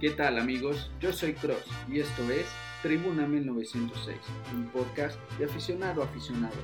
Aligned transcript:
¿Qué 0.00 0.10
tal 0.10 0.38
amigos? 0.38 0.90
Yo 1.00 1.10
soy 1.10 1.32
Cross 1.32 1.64
y 1.90 2.00
esto 2.00 2.30
es 2.30 2.44
Tribuna 2.82 3.26
1906, 3.26 4.14
un 4.52 4.66
podcast 4.66 5.18
de 5.38 5.46
aficionado 5.46 6.02
a 6.02 6.04
aficionado. 6.04 6.54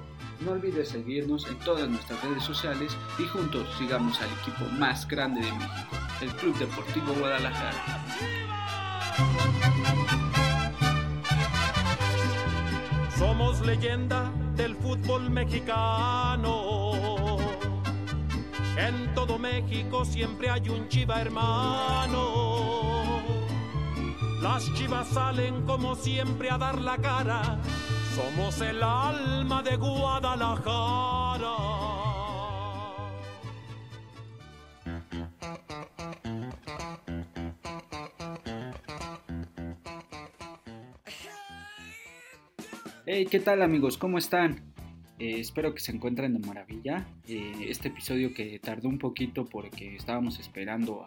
No 0.40 0.50
olvides 0.52 0.90
seguirnos 0.90 1.48
en 1.48 1.58
todas 1.60 1.88
nuestras 1.88 2.22
redes 2.22 2.42
sociales 2.42 2.94
y 3.18 3.22
juntos 3.22 3.66
sigamos 3.78 4.20
al 4.20 4.28
equipo 4.32 4.66
más 4.78 5.08
grande 5.08 5.40
de 5.40 5.50
México, 5.50 5.96
el 6.20 6.28
Club 6.32 6.58
Deportivo 6.58 7.14
Guadalajara. 7.14 8.04
Somos 13.16 13.64
leyenda 13.64 14.30
del 14.56 14.76
fútbol 14.76 15.30
mexicano. 15.30 16.60
En 18.76 19.14
todo 19.14 19.38
México 19.38 20.04
siempre 20.04 20.50
hay 20.50 20.68
un 20.68 20.86
chiva 20.88 21.22
hermano. 21.22 23.01
Las 24.42 24.74
chivas 24.74 25.06
salen 25.06 25.64
como 25.66 25.94
siempre 25.94 26.50
a 26.50 26.58
dar 26.58 26.80
la 26.80 26.96
cara. 26.96 27.58
Somos 28.16 28.60
el 28.60 28.82
alma 28.82 29.62
de 29.62 29.76
Guadalajara. 29.76 31.56
Hey, 43.06 43.26
¿qué 43.30 43.38
tal 43.38 43.62
amigos? 43.62 43.96
¿Cómo 43.96 44.18
están? 44.18 44.71
Eh, 45.22 45.38
espero 45.38 45.72
que 45.72 45.78
se 45.80 45.92
encuentren 45.92 46.32
de 46.32 46.44
maravilla. 46.44 47.06
Eh, 47.28 47.66
este 47.68 47.86
episodio 47.86 48.34
que 48.34 48.58
tardó 48.58 48.88
un 48.88 48.98
poquito 48.98 49.46
porque 49.46 49.94
estábamos 49.94 50.40
esperando 50.40 51.06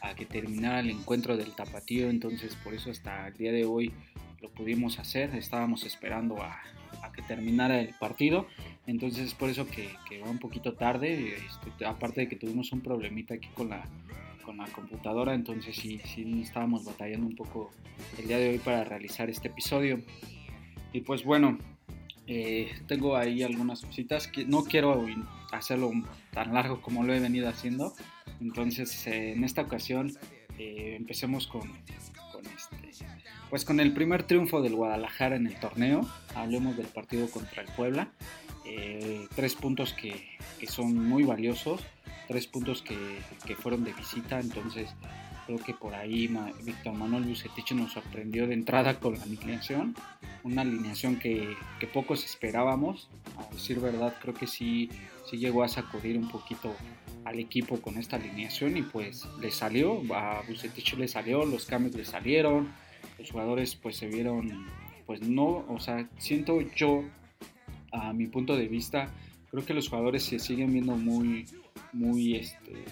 a, 0.00 0.08
a, 0.08 0.16
que 0.16 0.26
terminara 0.26 0.80
el 0.80 0.90
encuentro 0.90 1.36
del 1.36 1.52
tapatío, 1.52 2.10
entonces 2.10 2.56
por 2.56 2.74
eso 2.74 2.90
hasta 2.90 3.28
el 3.28 3.34
día 3.34 3.52
de 3.52 3.64
hoy 3.64 3.92
lo 4.40 4.50
pudimos 4.50 4.98
hacer. 4.98 5.36
Estábamos 5.36 5.86
esperando 5.86 6.42
a, 6.42 6.60
a 7.04 7.12
que 7.12 7.22
terminara 7.22 7.80
el 7.80 7.94
partido, 8.00 8.48
entonces 8.88 9.26
es 9.26 9.34
por 9.34 9.48
eso 9.48 9.68
que, 9.68 9.90
que 10.08 10.18
va 10.18 10.28
un 10.28 10.40
poquito 10.40 10.72
tarde. 10.72 11.36
Este, 11.36 11.86
aparte 11.86 12.22
de 12.22 12.28
que 12.28 12.34
tuvimos 12.34 12.72
un 12.72 12.80
problemita 12.80 13.34
aquí 13.34 13.48
con 13.54 13.68
la, 13.68 13.86
con 14.44 14.56
la 14.56 14.66
computadora, 14.66 15.34
entonces 15.34 15.76
sí, 15.76 16.00
sí 16.04 16.40
estábamos 16.42 16.84
batallando 16.84 17.28
un 17.28 17.36
poco 17.36 17.70
el 18.18 18.26
día 18.26 18.38
de 18.38 18.48
hoy 18.48 18.58
para 18.58 18.82
realizar 18.82 19.30
este 19.30 19.46
episodio. 19.46 20.00
Y 20.92 21.02
pues 21.02 21.22
bueno, 21.22 21.58
eh, 22.26 22.72
tengo 22.86 23.16
ahí 23.16 23.42
algunas 23.42 23.80
cositas 23.80 24.28
que 24.28 24.44
no 24.44 24.64
quiero 24.64 25.04
hacerlo 25.50 25.90
tan 26.32 26.54
largo 26.54 26.80
como 26.80 27.02
lo 27.02 27.14
he 27.14 27.20
venido 27.20 27.48
haciendo. 27.48 27.94
Entonces, 28.40 29.06
eh, 29.06 29.32
en 29.32 29.44
esta 29.44 29.62
ocasión, 29.62 30.12
eh, 30.58 30.94
empecemos 30.96 31.46
con, 31.46 31.62
este, 32.56 33.06
pues 33.50 33.64
con 33.64 33.80
el 33.80 33.92
primer 33.92 34.22
triunfo 34.22 34.62
del 34.62 34.76
Guadalajara 34.76 35.36
en 35.36 35.46
el 35.46 35.58
torneo. 35.58 36.08
Hablemos 36.34 36.76
del 36.76 36.86
partido 36.86 37.28
contra 37.30 37.62
el 37.62 37.68
Puebla. 37.72 38.12
tres 39.34 39.54
puntos 39.54 39.92
que, 39.92 40.38
que, 40.58 40.66
son 40.66 40.94
muy 40.94 41.24
valiosos, 41.24 41.82
tres 42.28 42.46
puntos 42.46 42.80
que, 42.82 42.96
que 43.44 43.56
fueron 43.56 43.84
de 43.84 43.92
visita. 43.92 44.38
Entonces, 44.38 44.88
creo 45.46 45.58
que 45.58 45.74
por 45.74 45.94
ahí 45.94 46.28
Víctor 46.64 46.94
Manuel 46.94 47.24
Bucetich 47.24 47.72
nos 47.72 47.92
sorprendió 47.92 48.46
de 48.46 48.54
entrada 48.54 48.98
con 48.98 49.14
la 49.14 49.22
alineación, 49.22 49.94
una 50.44 50.62
alineación 50.62 51.18
que, 51.18 51.56
que, 51.80 51.86
pocos 51.86 52.24
esperábamos, 52.24 53.08
a 53.38 53.52
decir 53.52 53.80
verdad 53.80 54.14
creo 54.20 54.34
que 54.34 54.46
sí, 54.46 54.90
sí 55.28 55.38
llegó 55.38 55.62
a 55.62 55.68
sacudir 55.68 56.16
un 56.16 56.28
poquito 56.28 56.74
al 57.24 57.38
equipo 57.38 57.80
con 57.80 57.98
esta 57.98 58.16
alineación 58.16 58.76
y 58.76 58.82
pues 58.82 59.26
le 59.40 59.50
salió, 59.50 60.02
a 60.14 60.42
Bucetich 60.48 60.94
le 60.94 61.08
salió, 61.08 61.44
los 61.44 61.66
cambios 61.66 61.94
le 61.94 62.04
salieron, 62.04 62.72
los 63.18 63.30
jugadores 63.30 63.76
pues 63.76 63.96
se 63.96 64.08
vieron, 64.08 64.66
pues 65.06 65.22
no, 65.22 65.64
o 65.68 65.78
sea, 65.78 66.08
siento 66.18 66.60
yo, 66.74 67.04
a 67.92 68.12
mi 68.12 68.26
punto 68.26 68.56
de 68.56 68.68
vista, 68.68 69.08
creo 69.50 69.64
que 69.64 69.74
los 69.74 69.88
jugadores 69.88 70.24
se 70.24 70.38
siguen 70.38 70.72
viendo 70.72 70.96
muy, 70.96 71.46
muy, 71.92 72.36
este, 72.36 72.84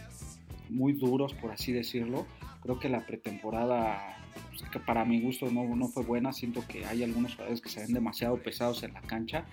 muy 0.70 0.92
duros, 0.94 1.34
por 1.34 1.50
así 1.53 1.72
decirlo. 1.72 2.26
Creo 2.62 2.78
que 2.78 2.88
la 2.88 3.06
pretemporada, 3.06 4.19
pues, 4.50 4.62
que 4.70 4.81
para 4.81 5.04
mi 5.04 5.20
gusto 5.20 5.50
no, 5.50 5.64
no 5.76 5.88
fue 5.88 6.04
buena. 6.04 6.32
Siento 6.32 6.66
que 6.66 6.84
hay 6.84 7.03
algunos 7.03 7.32
jugadores 7.32 7.60
que 7.60 7.69
se 7.69 7.81
ven 7.81 7.92
demasiado 7.92 8.36
pesados 8.42 8.82
en 8.82 8.94
la 8.94 9.03
cancha. 9.03 9.44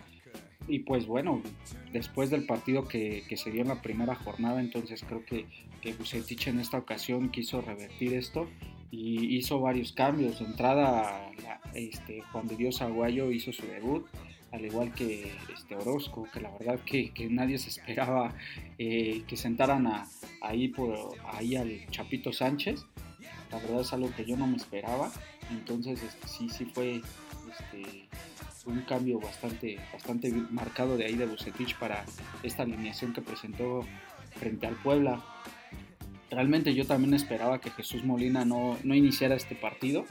Y 0.68 0.80
pues 0.80 1.06
bueno, 1.06 1.42
después 1.94 2.30
del 2.30 2.46
partido 2.46 2.88
que, 2.88 3.24
que 3.30 3.38
se 3.38 3.52
dio 3.52 3.62
en 3.62 3.70
la 3.70 3.82
primera 3.82 4.16
jornada, 4.16 4.60
entonces 4.60 5.04
creo 5.08 5.24
que, 5.26 5.46
que 5.82 5.94
Bucetich 5.94 6.48
en 6.48 6.60
esta 6.60 6.78
ocasión 6.78 7.30
quiso 7.30 7.62
revertir 7.62 8.14
esto 8.14 8.50
y 8.92 9.38
hizo 9.38 9.60
varios 9.62 9.94
cambios. 9.94 10.40
De 10.40 10.46
entrada, 10.46 11.32
la, 11.42 11.62
este, 11.74 12.22
Juan 12.32 12.48
de 12.48 12.58
Dios 12.58 12.82
Aguayo 12.82 13.32
hizo 13.32 13.54
su 13.54 13.66
debut 13.66 14.06
al 14.58 14.66
igual 14.66 14.92
que 14.94 15.32
este 15.54 15.76
Orozco, 15.76 16.28
que 16.34 16.42
la 16.42 16.50
verdad 16.58 16.80
que, 16.84 17.12
nadie 17.30 17.58
se 17.58 17.70
esperaba 17.70 18.34
eh, 18.78 19.24
que 19.28 19.38
sentaran 19.38 19.88
ahí, 20.42 20.74
al 21.56 21.90
Chapito 21.92 22.34
Sánchez. 22.34 22.86
La 23.52 23.60
verdad 23.60 23.82
es 23.82 23.94
algo 23.94 24.12
que 24.16 24.26
yo 24.26 24.36
no 24.36 24.48
me 24.48 24.58
esperaba. 24.58 25.12
Entonces 25.52 26.02
este, 26.04 26.28
sí, 26.28 26.50
sí 26.50 26.66
fue 26.66 27.02
este, 27.52 28.08
un 28.66 28.82
cambio 28.82 29.20
bastante, 29.20 29.80
bastante 29.94 30.32
marcado 30.50 30.98
de 30.98 31.06
ahí 31.06 31.16
de 31.16 31.26
Bucetich 31.26 31.78
para 31.78 32.04
esta 32.44 32.64
alineación 32.64 33.14
que 33.14 33.22
presentó 33.22 33.86
frente 34.36 34.68
al 34.68 34.76
Puebla. 34.76 35.24
Realmente 36.32 36.74
yo 36.74 36.86
también 36.86 37.14
esperaba 37.14 37.62
que 37.62 37.70
Jesús 37.70 38.04
Molina 38.04 38.44
no 38.44 38.78
iniciara 38.84 39.36
este 39.36 39.56
partido 39.56 40.06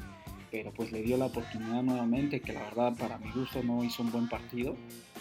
pero 0.56 0.72
pues 0.72 0.90
le 0.90 1.02
dio 1.02 1.18
la 1.18 1.26
oportunidad 1.26 1.82
nuevamente, 1.82 2.40
que 2.40 2.54
la 2.54 2.62
verdad 2.62 2.96
para 2.96 3.18
mi 3.18 3.30
gusto 3.30 3.62
no 3.62 3.84
hizo 3.84 4.02
un 4.02 4.10
buen 4.10 4.26
partido. 4.26 4.74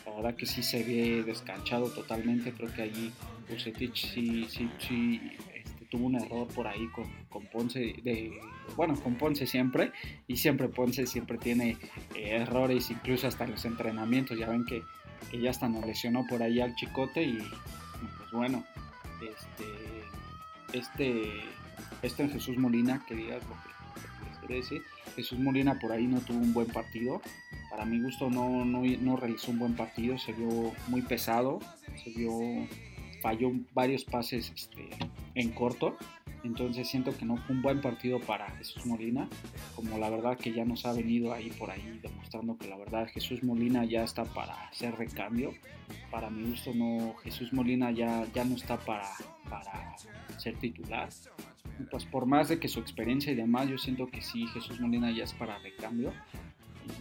La 0.05 0.13
verdad 0.15 0.35
que 0.37 0.45
sí 0.45 0.63
se 0.63 0.81
ve 0.81 1.23
descanchado 1.23 1.89
totalmente, 1.89 2.53
creo 2.53 2.73
que 2.73 2.83
allí 2.83 3.11
Bucetich 3.49 4.13
sí, 4.13 4.47
sí, 4.47 4.69
sí 4.79 5.19
este, 5.53 5.85
tuvo 5.91 6.05
un 6.05 6.15
error 6.15 6.47
por 6.47 6.67
ahí 6.67 6.87
con, 6.87 7.11
con, 7.27 7.45
Ponce, 7.47 7.93
bueno, 8.77 8.95
con 8.95 9.15
Ponce 9.15 9.45
siempre, 9.45 9.91
y 10.25 10.37
siempre 10.37 10.69
Ponce 10.69 11.05
siempre 11.05 11.37
tiene 11.37 11.71
eh, 12.15 12.37
errores, 12.37 12.89
incluso 12.89 13.27
hasta 13.27 13.43
en 13.43 13.51
los 13.51 13.65
entrenamientos, 13.65 14.39
ya 14.39 14.47
ven 14.47 14.63
que, 14.63 14.83
que 15.29 15.41
ya 15.41 15.49
hasta 15.49 15.67
nos 15.67 15.85
lesionó 15.85 16.25
por 16.29 16.43
ahí 16.43 16.61
al 16.61 16.75
Chicote 16.75 17.23
y 17.23 17.39
pues 17.39 18.31
bueno, 18.31 18.63
este, 19.19 20.79
este, 20.79 21.29
este 22.03 22.29
Jesús 22.29 22.57
Molina, 22.57 23.03
que 23.05 23.15
digas 23.15 23.43
Jesús 25.15 25.39
Molina 25.39 25.79
por 25.79 25.91
ahí 25.91 26.07
no 26.07 26.19
tuvo 26.19 26.39
un 26.39 26.53
buen 26.53 26.67
partido. 26.67 27.21
Para 27.69 27.85
mi 27.85 28.01
gusto 28.01 28.29
no, 28.29 28.65
no, 28.65 28.83
no, 28.83 29.15
realizó 29.17 29.51
un 29.51 29.59
buen 29.59 29.75
partido. 29.75 30.17
Se 30.17 30.33
vio 30.33 30.73
muy 30.87 31.01
pesado. 31.01 31.59
Se 32.03 32.11
vio. 32.11 32.31
Falló 33.21 33.51
varios 33.73 34.03
pases 34.03 34.51
este, 34.55 34.89
en 35.33 35.51
corto. 35.51 35.97
Entonces 36.45 36.87
siento 36.87 37.17
que 37.17 37.25
no 37.25 37.37
fue 37.37 37.55
un 37.55 37.61
buen 37.61 37.81
partido 37.81 38.19
para 38.19 38.49
Jesús 38.51 38.85
Molina. 38.85 39.27
Como 39.75 39.97
la 39.97 40.09
verdad 40.09 40.37
que 40.37 40.53
ya 40.53 40.63
nos 40.63 40.85
ha 40.85 40.93
venido 40.93 41.33
ahí 41.33 41.49
por 41.49 41.71
ahí 41.71 41.99
demostrando 42.01 42.57
que 42.57 42.67
la 42.67 42.77
verdad 42.77 43.07
Jesús 43.11 43.43
Molina 43.43 43.83
ya 43.83 44.03
está 44.03 44.23
para 44.25 44.53
hacer 44.67 44.95
recambio. 44.95 45.53
Para 46.11 46.29
mi 46.29 46.47
gusto 46.47 46.71
no. 46.73 47.15
Jesús 47.23 47.51
Molina 47.51 47.91
ya, 47.91 48.25
ya 48.33 48.45
no 48.45 48.55
está 48.55 48.77
para, 48.77 49.09
para 49.49 49.95
ser 50.37 50.55
titular 50.57 51.09
pues 51.91 52.05
por 52.05 52.25
más 52.25 52.47
de 52.47 52.59
que 52.59 52.67
su 52.67 52.79
experiencia 52.79 53.33
y 53.33 53.35
demás, 53.35 53.67
yo 53.67 53.77
siento 53.77 54.07
que 54.07 54.21
sí, 54.21 54.47
Jesús 54.47 54.79
Molina 54.79 55.11
ya 55.11 55.25
es 55.25 55.33
para 55.33 55.59
recambio. 55.59 56.13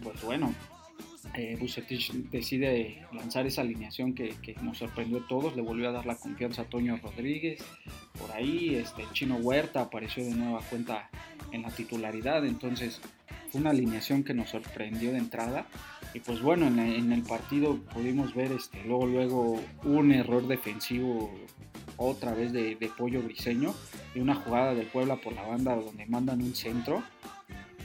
Pues 0.03 0.21
bueno, 0.21 0.53
eh, 1.33 1.57
decide 2.31 3.05
lanzar 3.11 3.45
esa 3.45 3.61
alineación 3.61 4.13
que, 4.13 4.35
nos 4.61 4.77
sorprendió 4.77 5.19
a 5.19 5.27
todos, 5.27 5.55
le 5.55 5.61
volvió 5.61 5.89
a 5.89 5.91
dar 5.91 6.05
la 6.05 6.15
confianza 6.15 6.63
a 6.63 6.65
Toño 6.65 6.97
Rodríguez, 7.01 7.63
por 8.17 8.31
ahí 8.31 8.75
este, 8.75 9.03
Chino 9.13 9.35
Huerta 9.37 9.81
apareció 9.81 10.23
de 10.23 10.35
nueva 10.35 10.61
cuenta 10.69 11.09
en 11.51 11.63
la 11.63 11.69
titularidad, 11.71 12.45
entonces 12.45 13.01
fue 13.49 13.61
una 13.61 13.71
alineación 13.71 14.23
que 14.23 14.33
nos 14.33 14.49
sorprendió 14.49 15.11
de 15.11 15.17
entrada. 15.17 15.67
Y 16.13 16.21
pues 16.21 16.41
bueno, 16.41 16.67
en, 16.67 17.11
el 17.11 17.23
partido 17.23 17.77
pudimos 17.93 18.33
ver 18.33 18.53
este, 18.53 18.81
luego, 18.85 19.05
luego 19.05 19.61
un 19.83 20.13
error 20.13 20.47
defensivo 20.47 21.29
otra 21.97 22.33
vez 22.33 22.53
de, 22.53 22.75
de 22.75 22.87
Pollo 22.87 23.21
Briseño 23.21 23.73
y 24.13 24.19
una 24.19 24.35
jugada 24.35 24.73
del 24.73 24.87
Puebla 24.87 25.17
por 25.17 25.33
la 25.33 25.41
banda 25.41 25.75
donde 25.75 26.05
mandan 26.05 26.41
un 26.41 26.55
centro 26.55 27.03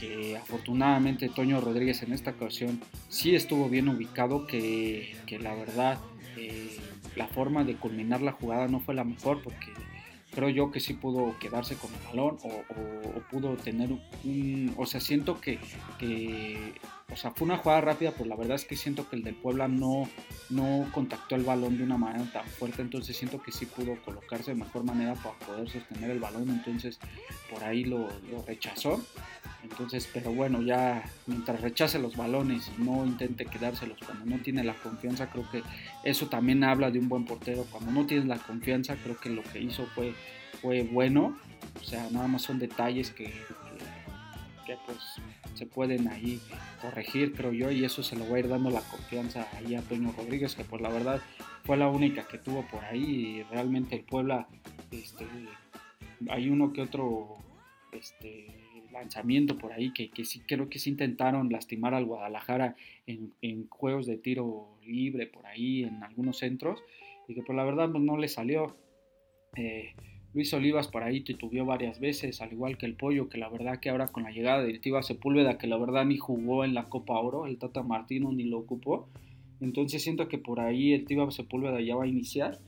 que 0.01 0.39
afortunadamente 0.39 1.29
Toño 1.29 1.61
Rodríguez 1.61 2.03
en 2.03 2.13
esta 2.15 2.31
ocasión 2.31 2.81
sí 3.11 3.35
estuvo 3.35 3.69
bien 3.69 3.89
ubicado 3.89 4.47
que, 4.47 5.15
que 5.27 5.39
la 5.39 5.55
verdad 5.55 5.99
eh, 6.37 6.79
la 7.17 7.29
forma 7.29 7.65
de 7.65 7.77
culminar 7.77 8.23
la 8.23 8.33
jugada 8.33 8.67
no 8.67 8.81
fue 8.81 8.95
la 8.95 9.05
mejor 9.05 9.43
porque 9.43 9.73
creo 10.31 10.49
yo 10.49 10.71
que 10.71 10.81
sí 10.81 10.95
pudo 10.95 11.37
quedarse 11.39 11.77
con 11.77 11.91
el 11.93 12.01
balón 12.07 12.39
o, 12.43 13.21
pudo 13.31 13.57
tener 13.57 13.91
un, 13.93 14.75
o 14.77 14.87
sea, 14.87 15.01
siento 15.01 15.41
que, 15.41 15.59
o 17.13 17.17
sea, 17.17 17.31
fue 17.33 17.47
una 17.47 17.59
jugada 17.59 17.81
rápida, 17.81 18.13
pero 18.13 18.25
la 18.25 18.37
verdad 18.37 18.57
es 18.57 18.65
que 18.65 18.77
siento 18.77 19.09
que 19.09 19.17
el 19.17 19.23
del 19.23 19.35
Puebla 19.35 19.69
no, 19.69 20.09
no 20.49 20.89
contactó 20.93 21.37
el 21.37 21.45
balón 21.45 21.79
de 21.79 21.85
una 21.85 21.97
manera 21.97 22.25
tan 22.33 22.47
fuerte, 22.47 22.83
entonces 22.83 23.17
siento 23.17 23.41
que 23.43 23.53
sí 23.53 23.67
pudo 23.67 24.01
colocarse 24.05 24.53
de 24.53 24.57
mejor 24.57 24.85
manera 24.85 25.15
para 25.15 25.39
poder 25.39 25.69
sostener 25.69 26.11
el 26.11 26.19
balón, 26.19 26.49
entonces 26.51 26.99
por 27.51 27.63
ahí 27.63 27.85
lo 27.85 28.09
rechazó. 28.47 29.01
Entonces, 29.63 30.09
pero 30.13 30.33
bueno, 30.33 30.63
ya 30.63 31.05
mientras 31.27 31.61
rechace 31.61 31.99
los 31.99 32.17
balones 32.17 32.71
y 32.77 32.83
no 32.83 33.05
intente 33.05 33.47
quedárselos 33.47 33.99
cuando 34.05 34.25
no 34.25 34.43
tiene 34.43 34.65
la 34.65 34.75
confianza, 34.75 35.29
creo 35.31 35.49
que 35.51 35.63
eso 36.05 36.29
también 36.29 36.65
habla 36.65 36.91
de 36.91 36.99
un 36.99 37.09
buen 37.09 37.25
portero. 37.25 37.67
Cuando 37.71 37.91
no 37.93 38.07
tienes 38.07 38.27
la 38.27 38.39
confianza, 38.39 38.97
creo 38.97 39.19
que 39.19 39.31
lo 39.31 39.43
que 39.43 39.61
hizo 39.61 39.87
fue, 39.95 40.15
fue 40.61 40.83
bueno. 40.83 41.37
O 41.81 41.85
sea, 41.85 42.09
nada 42.11 42.27
más 42.27 42.43
son 42.43 42.59
detalles 42.59 43.11
que, 43.11 43.33
que, 44.67 44.77
pues 44.87 44.99
se 45.55 45.67
pueden 45.67 46.09
ahí 46.09 46.41
corregir, 46.81 47.35
creo 47.35 47.53
yo, 47.53 47.71
y 47.71 47.85
eso 47.85 48.03
se 48.03 48.17
lo 48.17 48.29
va 48.31 48.37
a 48.37 48.39
ir 48.39 48.49
dando 48.49 48.71
la 48.71 48.81
confianza 48.81 49.47
ahí 49.57 49.75
a 49.75 49.83
Toño 49.83 50.13
Rodríguez, 50.17 50.55
que 50.55 50.65
pues 50.65 50.81
la 50.81 50.89
verdad 50.89 51.21
fue 51.65 51.77
la 51.77 51.89
única 51.89 52.27
que 52.27 52.39
tuvo 52.39 52.67
por 52.67 52.83
ahí 52.85 53.03
y 53.03 53.43
realmente 53.45 53.97
el 53.97 54.05
Puebla, 54.05 54.49
este, 54.91 55.27
hay 56.31 56.49
uno 56.49 56.73
que 56.73 56.83
otro, 56.83 57.37
este, 57.93 58.60
lanzamiento 58.93 59.57
por 59.57 59.73
ahí 59.73 59.93
que, 59.93 60.11
que, 60.11 60.25
sí 60.25 60.41
creo 60.41 60.69
que 60.69 60.79
sí 60.79 60.91
intentaron 60.91 61.51
lastimar 61.51 61.95
al 61.95 62.05
Guadalajara 62.05 62.77
en, 63.07 63.33
en, 63.43 63.69
juegos 63.69 64.07
de 64.07 64.17
tiro 64.17 64.69
libre 64.85 65.27
por 65.27 65.47
ahí 65.47 65.85
en 65.85 66.03
algunos 66.03 66.39
centros 66.39 66.83
y 67.29 67.35
que 67.35 67.43
por 67.43 67.55
la 67.55 67.65
verdad 67.65 67.91
pues, 67.91 68.03
no 68.03 68.17
le 68.17 68.29
salió. 68.29 68.77
Eh, 69.57 69.95
Luis 70.33 70.53
Olivas 70.55 70.87
por 70.87 71.03
ahí 71.03 71.23
titubeó 71.23 71.65
varias 71.65 71.99
veces, 71.99 72.41
al 72.41 72.53
igual 72.53 72.79
que 72.79 72.87
el 72.87 72.95
Pollo, 72.95 73.29
que 73.29 73.39
la 73.39 73.49
verdad 73.49 73.81
que 73.81 73.91
ahora 73.91 74.09
con 74.09 74.23
la 74.23 74.31
llegada 74.31 74.63
del 74.63 74.81
Tiva 74.81 75.03
Sepúlveda, 75.03 75.59
que 75.59 75.67
la 75.67 75.77
verdad 75.77 76.05
ni 76.05 76.19
jugó 76.19 76.65
en 76.65 76.73
la 76.73 76.89
Copa 76.89 77.19
Oro, 77.19 77.47
el 77.47 77.59
Tata 77.59 77.83
Martino 77.83 78.31
ni 78.31 78.45
lo 78.45 78.59
ocupó, 78.59 79.09
entonces 79.61 80.03
siento 80.03 80.29
que 80.29 80.39
por 80.39 80.61
ahí 80.61 80.93
el 80.93 81.05
Tiva 81.05 81.29
Sepúlveda 81.33 81.81
ya 81.81 81.97
va 81.97 82.05
a 82.05 82.09
iniciar, 82.09 82.61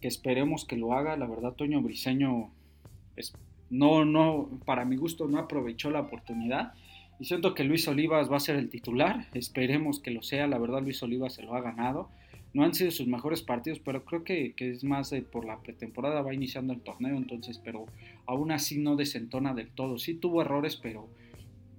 que 0.00 0.08
esperemos 0.08 0.66
que 0.66 0.76
lo 0.76 0.92
haga, 0.92 1.16
la 1.16 1.26
verdad 1.26 1.54
Toño 1.54 1.80
Briseño 1.80 2.50
es 3.16 3.32
no, 3.70 4.04
no, 4.04 4.48
para 4.64 4.84
mi 4.84 4.96
gusto 4.96 5.26
no 5.28 5.38
aprovechó 5.38 5.90
la 5.90 6.00
oportunidad. 6.00 6.72
Y 7.18 7.24
siento 7.24 7.54
que 7.54 7.64
Luis 7.64 7.88
Olivas 7.88 8.30
va 8.30 8.36
a 8.36 8.40
ser 8.40 8.56
el 8.56 8.68
titular. 8.68 9.26
Esperemos 9.32 10.00
que 10.00 10.10
lo 10.10 10.22
sea. 10.22 10.46
La 10.46 10.58
verdad, 10.58 10.82
Luis 10.82 11.02
Olivas 11.02 11.34
se 11.34 11.42
lo 11.42 11.54
ha 11.54 11.62
ganado. 11.62 12.10
No 12.52 12.64
han 12.64 12.74
sido 12.74 12.90
sus 12.90 13.06
mejores 13.06 13.42
partidos, 13.42 13.80
pero 13.80 14.04
creo 14.04 14.24
que, 14.24 14.54
es 14.56 14.84
más 14.84 15.14
por 15.32 15.44
la 15.44 15.58
pretemporada. 15.60 16.22
Va 16.22 16.34
iniciando 16.34 16.72
el 16.72 16.80
torneo, 16.80 17.16
entonces, 17.16 17.60
pero 17.62 17.86
aún 18.26 18.52
así 18.52 18.78
no 18.78 18.96
desentona 18.96 19.54
del 19.54 19.68
todo. 19.68 19.98
Sí 19.98 20.14
tuvo 20.14 20.42
errores, 20.42 20.76
pero, 20.76 21.08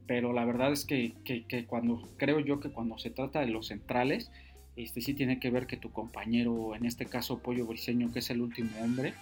pero 0.07 0.33
la 0.33 0.45
verdad 0.45 0.71
es 0.71 0.85
que, 0.85 1.13
cuando 1.67 2.01
creo 2.17 2.39
yo 2.39 2.59
que 2.59 2.69
cuando 2.69 2.97
se 2.97 3.11
trata 3.11 3.39
de 3.39 3.47
los 3.47 3.67
centrales, 3.67 4.31
este 4.75 5.01
sí 5.01 5.13
tiene 5.13 5.39
que 5.39 5.49
ver 5.49 5.65
que 5.65 5.77
tu 5.77 5.91
compañero, 5.91 6.75
en 6.75 6.85
este 6.85 7.05
caso 7.05 7.39
Pollo 7.39 7.65
Briseño, 7.65 8.11
que 8.11 8.19
es 8.19 8.29
el 8.29 8.41
último 8.41 8.69
hombre, 8.81 9.13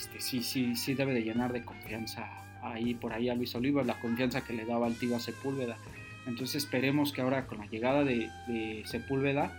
este, 0.00 0.18
sí, 0.20 0.42
sí, 0.42 0.76
sí 0.76 0.94
debe 0.94 1.12
de 1.12 1.22
llenar 1.22 1.52
de 1.52 1.62
confianza 1.62 2.26
ahí 2.62 2.94
por 2.94 3.12
ahí 3.12 3.28
a 3.28 3.34
Luis 3.34 3.54
Olivas, 3.54 3.86
la 3.86 4.00
confianza 4.00 4.42
que 4.42 4.54
le 4.54 4.64
daba 4.64 4.86
al 4.86 4.94
tío 4.94 5.14
a 5.14 5.20
Sepúlveda. 5.20 5.76
Entonces 6.26 6.64
esperemos 6.64 7.12
que 7.12 7.20
ahora 7.20 7.46
con 7.46 7.58
la 7.58 7.66
llegada 7.66 8.02
de, 8.02 8.30
Sepúlveda 8.86 9.52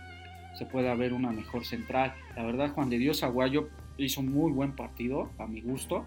se 0.58 0.66
pueda 0.66 0.96
ver 0.96 1.12
una 1.12 1.30
mejor 1.30 1.64
central. 1.64 2.14
La 2.36 2.42
verdad 2.44 2.72
Juan 2.72 2.90
de 2.90 2.98
Dios 2.98 3.22
Aguayo 3.22 3.68
hizo 3.98 4.20
un 4.20 4.32
muy 4.32 4.50
buen 4.50 4.72
partido, 4.72 5.30
a 5.38 5.46
mi 5.46 5.60
gusto. 5.60 6.06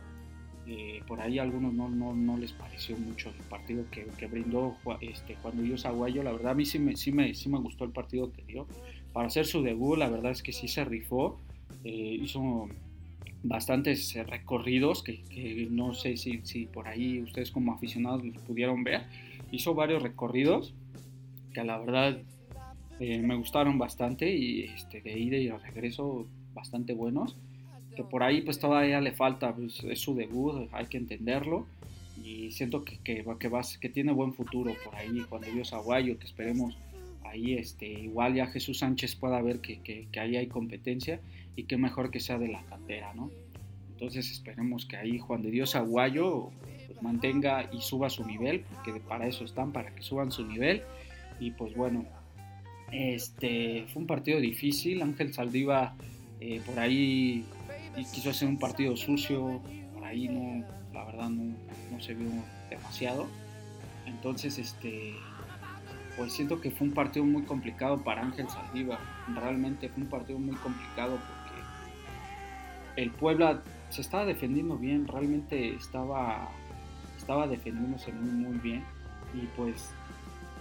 Eh, 0.68 1.02
por 1.08 1.22
ahí 1.22 1.40
a 1.40 1.44
algunos 1.44 1.74
no, 1.74 1.88
no, 1.90 2.38
les 2.38 2.52
pareció 2.52 2.98
mucho 2.98 3.30
el 3.30 3.46
partido 3.46 3.86
que, 3.90 4.28
brindó 4.28 4.76
este, 5.00 5.36
Juan 5.36 5.56
de 5.58 5.64
Dios 5.64 5.86
Aguayo. 5.86 6.24
La 6.24 6.34
verdad 6.34 6.52
a 6.52 6.56
mí 6.56 6.66
sí 6.66 6.78
me, 6.78 6.98
sí, 6.98 7.14
me, 7.14 7.34
sí 7.34 7.48
me 7.48 7.60
gustó 7.60 7.86
el 7.86 7.92
partido 7.92 8.34
que 8.34 8.44
dio. 8.44 8.68
Para 9.14 9.28
hacer 9.28 9.46
su 9.46 9.62
debut, 9.64 9.98
la 9.98 10.10
verdad 10.10 10.32
es 10.32 10.44
que 10.44 10.52
sí 10.52 10.68
se 10.68 10.84
rifó. 10.84 11.40
Eh, 11.86 12.18
hizo 12.22 12.68
bastantes 13.48 14.16
eh, 14.16 14.24
recorridos 14.24 15.04
que, 15.04 15.68
no 15.70 15.94
sé 15.94 16.18
si, 16.18 16.66
por 16.66 16.88
ahí 16.88 17.22
ustedes 17.22 17.52
como 17.52 17.74
aficionados 17.74 18.24
los 18.24 18.38
pudieron 18.40 18.84
ver. 18.84 19.04
Hizo 19.52 19.74
varios 19.74 20.02
recorridos 20.02 20.74
que 21.54 21.64
la 21.64 21.78
verdad 21.78 22.18
eh, 23.00 23.20
me 23.20 23.36
gustaron 23.36 23.78
bastante 23.78 24.36
y 24.36 24.64
este, 24.64 25.02
de 25.02 25.18
ida 25.20 25.38
y 25.38 25.48
de 25.48 25.58
regreso 25.58 26.28
bastante 26.54 26.94
buenos. 26.94 27.36
Que 27.96 28.04
por 28.04 28.24
ahí 28.24 28.42
pues 28.42 28.60
todavía 28.60 29.00
le 29.00 29.14
falta, 29.14 29.56
pues, 29.56 29.84
es 29.84 30.00
su 30.00 30.16
debut, 30.16 30.68
hay 30.72 30.88
que 30.88 30.98
entenderlo. 30.98 31.68
Y 32.22 32.52
siento 32.52 32.84
que, 32.84 32.98
que, 33.00 33.24
que, 33.40 33.52
que 33.80 33.90
tiene 33.90 34.12
buen 34.12 34.34
futuro 34.34 34.74
por 34.84 34.96
ahí 34.96 35.20
Juan 35.30 35.42
de 35.42 35.52
Dios 35.52 35.74
Aguayo, 35.74 36.18
que 36.18 36.26
esperemos 36.26 36.76
este, 37.36 37.88
igual 37.88 38.36
ya 38.36 38.48
Jesús 38.48 38.80
Sánchez 38.80 39.16
pueda 39.16 39.42
ver 39.42 39.60
que, 39.60 39.80
que, 39.82 40.08
que 40.12 40.20
ahí 40.20 40.38
hay 40.38 40.48
competencia 40.48 41.20
y 41.56 41.64
qué 41.64 41.78
mejor 41.78 42.12
que 42.12 42.20
sea 42.20 42.38
de 42.38 42.48
la 42.48 42.64
cantera, 42.64 43.14
¿no? 43.14 43.32
Entonces 43.92 44.30
esperemos 44.30 44.86
que 44.86 44.98
ahí 44.98 45.20
Juan 45.20 45.42
de 45.42 45.52
Dios 45.52 45.76
Aguayo 45.76 46.50
pues, 46.88 47.02
mantenga 47.02 47.70
y 47.72 47.82
suba 47.82 48.10
su 48.10 48.26
nivel, 48.26 48.62
porque 48.62 49.00
para 49.00 49.28
eso 49.28 49.46
están, 49.46 49.72
para 49.72 49.96
que 49.96 50.02
suban 50.02 50.32
su 50.32 50.46
nivel. 50.46 50.82
Y 51.40 51.52
pues 51.52 51.74
bueno, 51.76 52.06
este 52.92 53.86
fue 53.94 54.02
un 54.02 54.08
partido 54.08 54.40
difícil. 54.40 55.02
Ángel 55.02 55.34
Saldiva 55.34 55.96
eh, 56.42 56.62
por 56.66 56.78
ahí 56.78 57.46
quiso 58.14 58.30
hacer 58.30 58.50
un 58.50 58.60
partido 58.60 58.98
sucio, 58.98 59.62
por 59.94 60.04
ahí 60.04 60.28
no, 60.28 60.66
la 60.94 61.06
verdad 61.06 61.30
no, 61.30 61.56
no 61.92 62.00
se 62.02 62.14
vio 62.14 62.28
demasiado. 62.70 63.28
Entonces, 64.06 64.58
este, 64.60 65.14
pues 66.18 66.34
siento 66.34 66.62
que 66.62 66.72
fue 66.72 66.88
un 66.88 66.94
partido 66.94 67.26
muy 67.26 67.44
complicado 67.44 68.02
para 68.04 68.22
Ángel 68.22 68.50
Saldiva. 68.50 69.00
Realmente 69.34 69.90
fue 69.90 70.04
un 70.04 70.10
partido 70.10 70.40
muy 70.40 70.56
complicado 70.56 71.20
el 72.96 73.12
Puebla 73.12 73.62
se 73.90 74.02
estaba 74.02 74.26
defendiendo 74.26 74.78
bien, 74.78 75.08
realmente 75.08 75.76
estaba, 75.76 76.50
estaba 77.18 77.48
defendiéndose 77.48 78.12
muy, 78.14 78.32
muy 78.32 78.58
bien. 78.60 78.84
Y 79.34 79.48
pues 79.58 79.92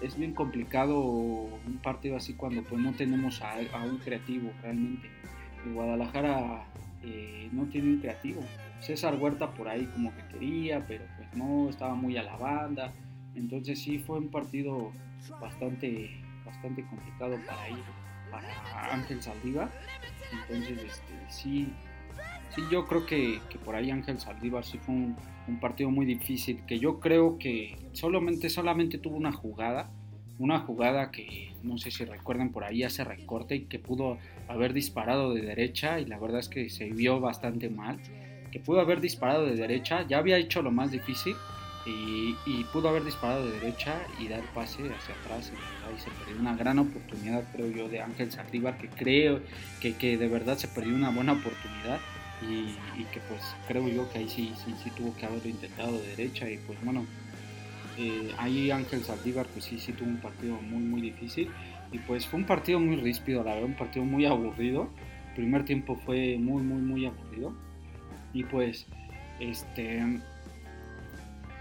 es 0.00 0.16
bien 0.16 0.34
complicado 0.34 0.98
un 1.00 1.78
partido 1.82 2.16
así 2.16 2.34
cuando 2.34 2.62
pues 2.62 2.80
no 2.80 2.92
tenemos 2.92 3.40
a, 3.42 3.56
un 3.84 3.98
creativo 3.98 4.50
realmente. 4.62 5.08
El 5.64 5.74
Guadalajara 5.74 6.64
eh, 7.02 7.48
no 7.52 7.64
tiene 7.66 7.94
un 7.94 8.00
creativo. 8.00 8.42
César 8.80 9.16
Huerta 9.18 9.54
por 9.54 9.68
ahí 9.68 9.86
como 9.86 10.12
que 10.14 10.26
quería, 10.32 10.84
pero 10.86 11.04
pues 11.16 11.34
no, 11.34 11.68
estaba 11.68 11.94
muy 11.94 12.16
a 12.16 12.22
la 12.22 12.36
banda. 12.36 12.92
Entonces 13.36 13.80
sí 13.80 13.98
fue 13.98 14.18
un 14.18 14.28
partido 14.28 14.92
bastante, 15.40 16.10
bastante 16.44 16.84
complicado 16.86 17.36
para 17.46 17.70
ir, 17.70 17.84
para 18.30 18.92
Ángel 18.92 19.22
Saldívar. 19.22 19.70
Entonces 20.32 20.78
este, 20.82 21.12
sí, 21.28 21.72
Sí, 22.54 22.62
yo 22.70 22.86
creo 22.86 23.04
que, 23.04 23.40
por 23.64 23.74
ahí 23.74 23.90
Ángel 23.90 24.20
Saldívar 24.20 24.64
sí 24.64 24.78
fue 24.78 24.94
un, 24.94 25.16
partido 25.60 25.90
muy 25.90 26.06
difícil, 26.06 26.62
que 26.66 26.78
yo 26.78 27.00
creo 27.00 27.38
que 27.38 27.76
solamente, 27.92 28.48
solamente 28.48 28.96
tuvo 28.96 29.16
una 29.16 29.32
jugada, 29.32 29.90
una 30.38 30.60
jugada 30.60 31.10
que 31.10 31.52
no 31.62 31.78
sé 31.78 31.90
si 31.90 32.04
recuerdan 32.04 32.50
por 32.50 32.64
ahí 32.64 32.82
hace 32.82 33.04
recorte 33.04 33.56
y 33.56 33.60
que 33.64 33.78
pudo 33.78 34.18
haber 34.48 34.72
disparado 34.72 35.34
de 35.34 35.42
derecha 35.42 36.00
y 36.00 36.06
la 36.06 36.18
verdad 36.18 36.40
es 36.40 36.48
que 36.48 36.70
se 36.70 36.86
vio 36.90 37.20
bastante 37.20 37.68
mal, 37.68 37.98
que 38.52 38.58
pudo 38.58 38.80
haber 38.80 39.00
disparado 39.00 39.44
de 39.44 39.54
derecha, 39.54 40.06
ya 40.06 40.18
había 40.18 40.38
hecho 40.38 40.62
lo 40.62 40.70
más 40.70 40.90
difícil 40.90 41.34
y, 41.86 42.64
pudo 42.72 42.88
haber 42.88 43.04
disparado 43.04 43.46
de 43.46 43.52
derecha 43.60 43.94
y 44.18 44.28
dar 44.28 44.42
pase 44.54 44.82
hacia 44.82 45.14
atrás 45.14 45.52
y 45.94 46.00
se 46.00 46.10
perdió 46.10 46.40
una 46.40 46.56
gran 46.56 46.78
oportunidad 46.78 47.44
creo 47.52 47.70
yo 47.70 47.88
de 47.88 48.00
Ángel 48.00 48.32
Saldívar 48.32 48.78
que 48.78 48.88
creo 48.88 49.40
que, 49.80 49.94
que 49.94 50.16
de 50.16 50.28
verdad 50.28 50.56
se 50.56 50.66
perdió 50.66 50.94
una 50.94 51.10
buena 51.10 51.32
oportunidad 51.32 52.00
y, 52.42 53.04
que 53.12 53.20
pues 53.28 53.42
creo 53.68 53.88
yo 53.88 54.10
que 54.10 54.18
ahí 54.18 54.28
sí, 54.28 54.52
sí, 54.64 54.74
sí 54.82 54.90
tuvo 54.90 55.14
que 55.16 55.26
haberlo 55.26 55.48
intentado 55.48 55.92
de 55.98 56.08
derecha 56.08 56.50
y 56.50 56.58
pues 56.58 56.82
bueno, 56.84 57.06
eh, 57.98 58.32
ahí 58.38 58.70
Ángel 58.70 59.04
Saldívar 59.04 59.46
pues 59.46 59.66
sí, 59.66 59.78
sí 59.78 59.92
tuvo 59.92 60.08
un 60.08 60.18
partido 60.18 60.60
muy 60.60 60.82
muy 60.82 61.00
difícil 61.00 61.50
y 61.92 61.98
pues 61.98 62.26
fue 62.26 62.40
un 62.40 62.46
partido 62.46 62.80
muy 62.80 62.96
ríspido, 62.96 63.44
la 63.44 63.54
verdad, 63.54 63.68
un 63.68 63.76
partido 63.76 64.04
muy 64.04 64.26
aburrido, 64.26 64.90
el 65.28 65.34
primer 65.34 65.64
tiempo 65.64 65.96
fue 65.96 66.36
muy 66.38 66.62
muy 66.62 66.80
muy 66.80 67.06
aburrido 67.06 67.54
y 68.32 68.42
pues 68.44 68.86
este 69.38 70.20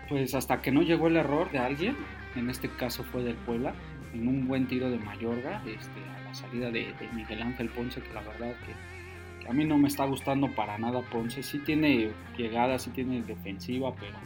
pues 0.10 0.36
hasta 0.36 0.62
que 0.62 0.72
no 0.72 0.82
llegó 0.82 1.08
el 1.08 1.18
error 1.18 1.52
de 1.52 1.60
alguien, 1.60 1.96
en 2.36 2.50
este 2.50 2.70
caso 2.70 3.04
fue 3.04 3.24
del 3.24 3.36
Puebla, 3.36 3.74
en 4.14 4.28
un 4.28 4.48
buen 4.48 4.68
tiro 4.68 4.90
de 4.90 4.98
Mayorga, 4.98 5.62
este, 5.66 6.00
a 6.00 6.24
la 6.24 6.34
salida 6.34 6.72
de, 6.72 6.94
Miguel 7.14 7.42
Ángel 7.42 7.70
Ponce, 7.70 8.02
que 8.02 8.14
la 8.14 8.22
verdad 8.22 8.54
que 8.66 9.48
a 9.48 9.54
mí 9.54 9.66
no 9.66 9.78
me 9.78 9.88
está 9.88 10.06
gustando 10.06 10.48
para 10.56 10.78
nada 10.78 11.02
Ponce. 11.02 11.44
Sí 11.44 11.60
tiene 11.60 12.12
llegada, 12.38 12.80
sí 12.80 12.92
tiene 12.92 13.22
defensiva, 13.22 13.94
pero 13.96 14.18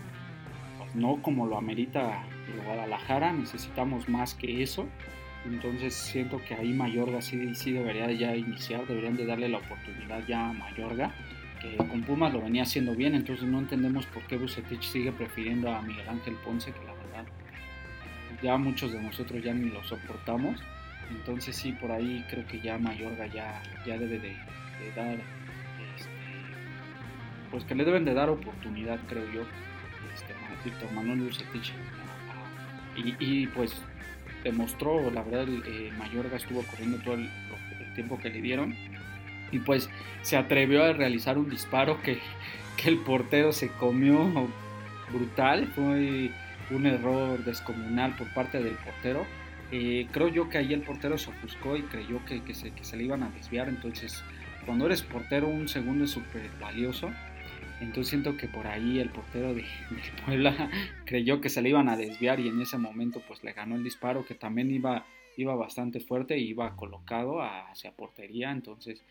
pues, 0.77 0.96
no 0.96 1.22
como 1.22 1.48
lo 1.48 1.57
amerita 1.57 2.24
el 2.53 2.62
Guadalajara. 2.63 3.34
Necesitamos 3.34 4.07
más 4.10 4.36
que 4.36 4.62
eso. 4.62 4.88
Entonces 5.46 5.93
siento 5.93 6.41
que 6.48 6.55
ahí 6.55 6.74
Mayorga 6.74 7.22
sí, 7.22 7.55
sí 7.55 7.72
debería 7.72 8.12
ya 8.12 8.36
iniciar, 8.36 8.86
deberían 8.86 9.15
de 9.15 9.25
darle 9.25 9.50
la 9.50 9.60
oportunidad 9.60 10.25
ya 10.27 10.50
a 10.50 10.53
Mayorga, 10.53 11.13
con 11.75 12.01
Pumas 12.03 12.33
lo 12.33 12.41
venía 12.41 12.63
haciendo 12.63 12.95
bien, 12.95 13.15
entonces 13.15 13.47
no 13.47 13.59
entendemos 13.59 14.05
por 14.07 14.24
qué 14.27 14.38
Bucetich 14.38 14.83
sigue 14.83 15.12
prefiriendo 15.12 15.71
a 15.74 15.81
Miguel 15.81 16.07
Ángel 16.07 16.36
Ponce, 16.45 16.71
que 16.71 16.86
la 16.86 16.93
verdad 16.93 17.25
ya 18.41 18.57
muchos 18.57 18.91
de 18.91 19.01
nosotros 19.01 19.43
ya 19.43 19.53
ni 19.53 19.69
lo 19.69 19.83
soportamos. 19.83 20.59
Entonces 21.09 21.55
sí, 21.55 21.71
por 21.71 21.91
ahí 21.91 22.25
creo 22.29 22.45
que 22.47 22.59
ya 22.59 22.77
Mayorga 22.77 23.27
ya, 23.27 23.62
ya 23.86 23.97
debe 23.97 24.19
de, 24.19 24.36
dar, 24.95 25.15
este, 25.95 26.09
pues 27.50 27.63
que 27.63 27.75
le 27.75 27.86
deben 27.86 28.05
de 28.05 28.13
dar 28.13 28.29
oportunidad, 28.29 29.00
creo 29.07 29.24
yo, 29.31 29.43
este, 30.13 30.33
a 30.33 30.63
Víctor 30.63 30.91
Manuel 30.91 31.21
Bucetich. 31.21 31.74
Y, 33.19 33.45
pues 33.47 33.79
demostró, 34.43 35.12
la 35.12 35.21
verdad, 35.21 35.47
eh, 35.67 35.91
Mayorga 36.00 36.38
estuvo 36.38 36.63
corriendo 36.63 36.97
todo 37.00 37.13
el, 37.13 37.29
tiempo 37.93 38.19
que 38.19 38.29
le 38.29 38.41
dieron 38.41 38.75
y 39.51 39.60
pues 39.60 39.89
se 40.22 40.38
atrevió 40.38 40.84
a 40.84 40.94
realizar 40.94 41.38
un 41.38 41.50
disparo 41.50 42.01
que, 42.01 42.20
que 42.75 42.89
el 42.89 43.00
portero 43.00 43.51
se 43.51 43.70
comió 43.70 44.50
brutal, 45.12 45.68
fue 45.68 46.32
un 46.70 46.86
error 46.86 47.44
descomunal 47.46 48.16
por 48.16 48.34
parte 48.34 48.62
del 48.62 48.75
portero 48.75 49.25
eh, 49.72 50.08
creo 50.12 50.30
yo 50.30 50.50
que 50.50 50.58
ahí 50.58 50.74
el 50.74 50.82
portero 50.82 51.18
se 51.18 51.30
ofuscó 51.30 51.75
y 51.75 51.84
creyó 51.84 52.24
que, 52.25 52.42
que, 52.44 52.54
se, 52.54 52.72
que, 52.72 52.84
se, 52.84 52.96
le 52.96 53.04
iban 53.04 53.24
a 53.24 53.30
desviar. 53.30 53.68
Entonces, 53.68 54.24
cuando 54.66 54.86
eres 54.86 55.01
portero, 55.01 55.48
un 55.48 55.68
segundo 55.68 56.06
es 56.06 56.12
súper 56.12 56.50
valioso. 56.60 57.10
Entonces 57.80 58.10
siento 58.10 58.38
que 58.38 58.48
por 58.48 58.66
ahí 58.66 59.00
el 59.00 59.10
portero 59.10 59.54
de, 59.54 59.63
Puebla 60.25 60.70
creyó 61.06 61.42
que 61.42 61.50
se 61.50 61.62
le 61.62 61.70
iban 61.70 61.89
a 61.89 61.98
desviar 61.98 62.39
y 62.39 62.48
en 62.48 62.60
ese 62.60 62.77
momento 62.77 63.22
pues 63.27 63.44
le 63.44 63.54
ganó 63.54 63.75
el 63.75 63.84
disparo 63.84 64.25
que 64.25 64.34
también 64.34 64.72
iba, 64.72 65.06
iba 65.36 65.56
bastante 65.56 66.00
fuerte 66.00 66.39
y 66.39 66.50
iba 66.50 66.75
colocado 66.75 67.42
hacia 67.42 67.92
portería. 67.92 68.51
Entonces 68.51 69.04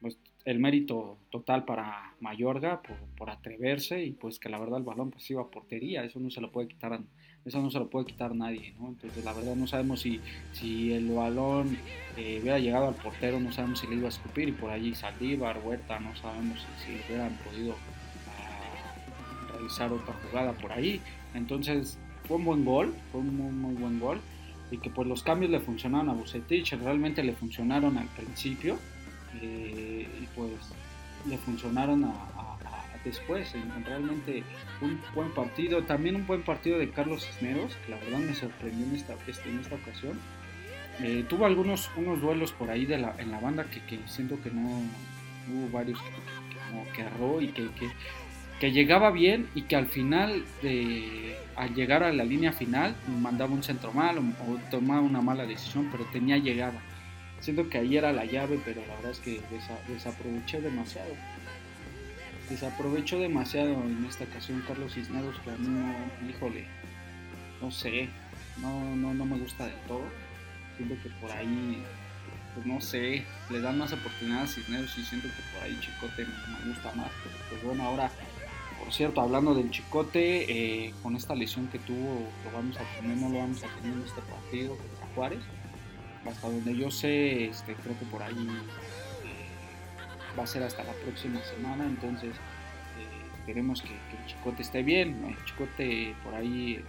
pues 0.00 0.18
el 0.44 0.58
mérito 0.60 1.18
total 1.30 1.64
para 1.64 2.14
Mayorga 2.20 2.80
por, 3.16 3.30
atreverse 3.30 4.04
y 4.04 4.12
pues 4.12 4.38
que 4.38 4.48
la 4.48 4.58
verdad 4.58 4.78
el 4.78 4.84
balón 4.84 5.10
pues 5.10 5.28
iba 5.30 5.42
a 5.42 5.50
portería. 5.50 6.04
Eso 6.04 6.20
no 6.20 6.30
se 6.30 6.40
lo 6.40 6.50
puede 6.50 6.68
quitar 6.68 7.00
eso 7.44 7.62
no 7.62 7.70
se 7.70 7.78
lo 7.78 7.88
puede 7.88 8.06
quitar 8.06 8.34
nadie, 8.34 8.74
¿no? 8.78 8.88
Entonces 8.88 9.24
la 9.24 9.32
verdad 9.32 9.56
no 9.56 9.66
sabemos 9.66 10.00
si, 10.00 10.20
si 10.52 10.92
el 10.92 11.10
balón 11.10 11.78
eh, 12.16 12.38
hubiera 12.42 12.58
llegado 12.58 12.88
al 12.88 12.94
portero, 12.94 13.40
no 13.40 13.52
sabemos 13.52 13.80
si 13.80 13.86
le 13.86 13.96
iba 13.96 14.06
a 14.06 14.10
escupir 14.10 14.48
y 14.48 14.52
por 14.52 14.70
allí 14.70 14.94
Saldívar, 14.94 15.60
Huerta, 15.64 15.98
no 15.98 16.14
sabemos 16.16 16.66
si, 16.84 16.92
hubieran 17.06 17.36
podido 17.38 17.74
ah, 18.28 19.52
realizar 19.52 19.92
otra 19.92 20.14
jugada 20.24 20.52
por 20.52 20.72
ahí. 20.72 21.00
Entonces 21.34 21.98
fue 22.24 22.36
un 22.36 22.44
buen 22.44 22.64
gol, 22.64 22.94
fue 23.12 23.20
un 23.20 23.34
muy, 23.34 23.52
muy 23.52 23.74
buen 23.74 23.98
gol 23.98 24.20
y 24.70 24.78
que 24.78 24.90
pues 24.90 25.08
los 25.08 25.22
cambios 25.22 25.50
le 25.50 25.60
funcionaron 25.60 26.10
a 26.10 26.12
Bucetich, 26.12 26.72
realmente 26.74 27.22
le 27.22 27.32
funcionaron 27.32 27.96
al 27.96 28.08
principio 28.08 28.78
eh, 29.40 30.08
y 30.22 30.26
pues 30.34 30.52
le 31.26 31.36
funcionaron 31.38 32.04
a, 32.04 32.12
después. 33.04 33.52
realmente 33.84 34.42
un 34.80 35.00
buen 35.14 35.30
partido, 35.32 35.82
también 35.84 36.16
un 36.16 36.26
buen 36.26 36.42
partido 36.42 36.78
de 36.78 36.90
Carlos 36.90 37.26
Cisneros, 37.26 37.76
que 37.76 37.90
la 37.90 37.98
verdad 37.98 38.18
me 38.18 38.34
sorprendió 38.34 38.86
en 38.86 38.96
esta, 38.96 39.14
este, 39.26 39.48
en 39.48 39.60
esta 39.60 39.74
ocasión. 39.74 40.18
Eh, 41.00 41.24
tuvo 41.28 41.46
algunos 41.46 41.90
unos 41.96 42.20
duelos 42.20 42.52
por 42.52 42.70
ahí 42.70 42.86
en 42.90 43.30
la 43.30 43.40
banda 43.40 43.64
que, 43.64 44.00
siento 44.06 44.40
que 44.42 44.50
no 44.50 44.82
hubo 45.52 45.70
varios 45.70 46.00
que, 46.00 46.96
que, 46.96 47.02
erró 47.02 47.40
y 47.40 47.48
que, 47.48 47.68
que, 48.58 48.72
llegaba 48.72 49.12
bien 49.12 49.48
y 49.54 49.62
que 49.62 49.76
al 49.76 49.86
final, 49.86 50.44
de, 50.60 51.36
al 51.54 51.72
llegar 51.74 52.02
a 52.02 52.12
la 52.12 52.24
línea 52.24 52.52
final, 52.52 52.96
mandaba 53.20 53.52
un 53.52 53.62
centro 53.62 53.92
mal 53.92 54.18
o, 54.18 54.58
tomaba 54.70 55.00
una 55.00 55.20
mala 55.22 55.46
decisión, 55.46 55.88
pero 55.92 56.04
tenía 56.06 56.36
llegada. 56.36 56.80
Siento 57.40 57.68
que 57.68 57.78
ahí 57.78 57.96
era 57.96 58.12
la 58.12 58.24
llave, 58.24 58.60
pero 58.64 58.80
la 58.86 58.94
verdad 58.96 59.12
es 59.12 59.20
que 59.20 59.40
desaproveché 59.88 60.60
demasiado 60.60 61.14
desaprovechó 62.48 63.18
demasiado 63.18 63.72
en 63.72 64.04
esta 64.08 64.24
ocasión 64.24 64.64
Carlos 64.66 64.94
Cisneros, 64.94 65.38
que 65.40 65.50
a 65.50 65.56
mí 65.56 65.68
no, 65.68 66.28
híjole, 66.28 66.66
no 67.60 67.70
sé, 67.70 68.08
no, 68.60 68.96
no, 68.96 69.14
no 69.14 69.24
me 69.24 69.38
gusta 69.38 69.66
del 69.66 69.76
todo. 69.86 70.04
Siento 70.76 70.94
que 71.02 71.10
por 71.20 71.30
ahí, 71.32 71.82
pues 72.54 72.66
no 72.66 72.80
sé, 72.80 73.24
le 73.50 73.60
dan 73.60 73.78
más 73.78 73.92
oportunidades 73.92 74.50
a 74.50 74.54
Cisneros 74.54 74.98
y 74.98 75.02
siento 75.04 75.28
que 75.28 75.42
por 75.52 75.62
ahí 75.62 75.78
Chicote 75.80 76.24
me, 76.24 76.72
gusta 76.72 76.92
más. 76.92 77.10
Pero 77.22 77.36
pues 77.50 77.62
bueno, 77.64 77.82
ahora, 77.84 78.10
por 78.78 78.92
cierto, 78.92 79.20
hablando 79.20 79.54
del 79.54 79.70
Chicote, 79.70 80.86
eh, 80.86 80.94
con 81.02 81.16
esta 81.16 81.34
lesión 81.34 81.68
que 81.68 81.78
tuvo, 81.80 82.28
lo 82.44 82.52
vamos 82.52 82.76
a 82.78 83.00
tener, 83.00 83.16
no 83.16 83.28
lo 83.28 83.38
vamos 83.38 83.62
a 83.62 83.68
tener 83.80 83.96
en 83.96 84.04
este 84.04 84.20
partido 84.22 84.76
contra 84.76 85.06
Juárez. 85.14 85.40
Hasta 86.28 86.48
donde 86.48 86.76
yo 86.76 86.90
sé, 86.90 87.46
este, 87.46 87.74
creo 87.74 87.98
que 87.98 88.04
por 88.06 88.22
ahí 88.22 88.48
va 90.38 90.44
a 90.44 90.46
ser 90.46 90.62
hasta 90.62 90.84
la 90.84 90.92
próxima 90.92 91.40
semana, 91.42 91.84
entonces 91.84 92.30
eh, 92.30 93.38
esperemos 93.38 93.82
que, 93.82 93.88
el 93.88 94.26
Chicote 94.26 94.62
esté 94.62 94.82
bien. 94.82 95.24
El 95.24 95.44
Chicote 95.44 96.14
por 96.22 96.34
ahí, 96.34 96.84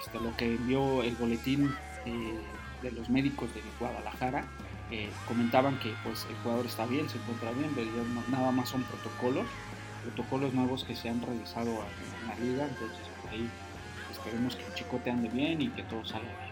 este, 0.00 0.18
lo 0.20 0.36
que 0.36 0.46
envió 0.46 1.02
el 1.02 1.14
boletín 1.16 1.72
eh, 2.04 2.38
de 2.82 2.90
los 2.92 3.08
médicos 3.08 3.54
de 3.54 3.62
Guadalajara, 3.78 4.44
eh, 4.90 5.08
comentaban 5.28 5.78
que 5.78 5.94
pues 6.02 6.26
el 6.28 6.36
jugador 6.36 6.66
está 6.66 6.84
bien, 6.86 7.08
se 7.08 7.18
encuentra 7.18 7.52
bien, 7.52 7.70
nada 8.30 8.50
más 8.50 8.68
son 8.68 8.82
protocolos, 8.82 9.46
protocolos 10.02 10.52
nuevos 10.52 10.84
que 10.84 10.96
se 10.96 11.08
han 11.08 11.22
realizado 11.22 11.70
en 11.70 12.28
la 12.28 12.34
liga, 12.36 12.66
entonces 12.66 13.06
por 13.22 13.30
ahí 13.30 13.48
esperemos 14.10 14.56
que 14.56 14.66
el 14.66 14.74
Chicote 14.74 15.10
ande 15.10 15.28
bien 15.28 15.62
y 15.62 15.68
que 15.68 15.84
todo 15.84 16.04
salga 16.04 16.26
bien. 16.26 16.49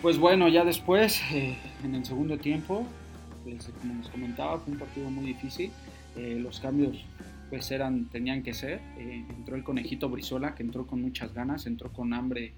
Pues 0.00 0.18
bueno, 0.18 0.48
ya 0.48 0.64
después, 0.64 1.20
eh, 1.32 1.56
en 1.84 1.94
el 1.94 2.04
segundo 2.04 2.38
tiempo, 2.38 2.86
pues, 3.44 3.70
como 3.80 3.94
les 3.94 4.08
comentaba, 4.08 4.58
fue 4.58 4.72
un 4.72 4.78
partido 4.78 5.10
muy 5.10 5.26
difícil. 5.26 5.70
Eh, 6.16 6.38
los 6.40 6.60
cambios 6.60 7.04
pues 7.50 7.70
eran, 7.70 8.06
tenían 8.06 8.42
que 8.42 8.54
ser. 8.54 8.80
Eh, 8.96 9.24
entró 9.28 9.56
el 9.56 9.64
conejito 9.64 10.08
Brizola, 10.08 10.54
que 10.54 10.62
entró 10.62 10.86
con 10.86 11.02
muchas 11.02 11.34
ganas, 11.34 11.66
entró 11.66 11.92
con 11.92 12.14
hambre 12.14 12.52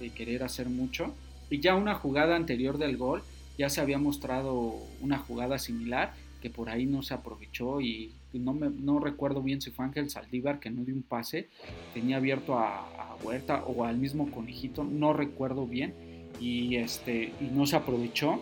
de 0.00 0.10
querer 0.10 0.42
hacer 0.42 0.68
mucho. 0.68 1.14
Y 1.50 1.60
ya 1.60 1.74
una 1.74 1.94
jugada 1.94 2.36
anterior 2.36 2.78
del 2.78 2.96
gol, 2.96 3.22
ya 3.58 3.68
se 3.68 3.80
había 3.80 3.98
mostrado 3.98 4.74
una 5.00 5.18
jugada 5.18 5.58
similar, 5.58 6.14
que 6.40 6.48
por 6.48 6.70
ahí 6.70 6.86
no 6.86 7.02
se 7.02 7.12
aprovechó 7.12 7.80
y 7.80 8.14
no, 8.32 8.54
me, 8.54 8.70
no 8.70 8.98
recuerdo 8.98 9.42
bien 9.42 9.60
si 9.60 9.70
fue 9.70 9.84
Ángel 9.84 10.08
Saldívar 10.08 10.58
que 10.58 10.70
no 10.70 10.84
dio 10.84 10.94
un 10.94 11.02
pase, 11.02 11.48
tenía 11.92 12.16
abierto 12.16 12.58
a, 12.58 12.78
a 12.78 13.16
Huerta 13.22 13.64
o 13.64 13.84
al 13.84 13.98
mismo 13.98 14.30
conejito, 14.30 14.84
no 14.84 15.12
recuerdo 15.12 15.66
bien 15.66 15.92
y, 16.40 16.76
este, 16.76 17.32
y 17.40 17.44
no 17.52 17.66
se 17.66 17.76
aprovechó, 17.76 18.40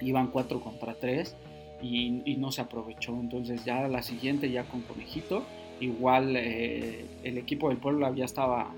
iban 0.00 0.28
4 0.28 0.60
contra 0.60 0.94
3 0.94 1.36
y, 1.82 2.36
no 2.38 2.50
se 2.50 2.62
aprovechó, 2.62 3.12
entonces 3.14 3.64
ya 3.64 3.86
la 3.88 4.02
siguiente 4.02 4.50
ya 4.50 4.64
con 4.64 4.80
Conejito, 4.82 5.44
igual 5.80 6.36
eh, 6.36 7.04
el 7.22 7.38
equipo 7.38 7.68
del 7.68 7.78
pueblo 7.78 8.12
ya 8.14 8.24
estaba, 8.24 8.72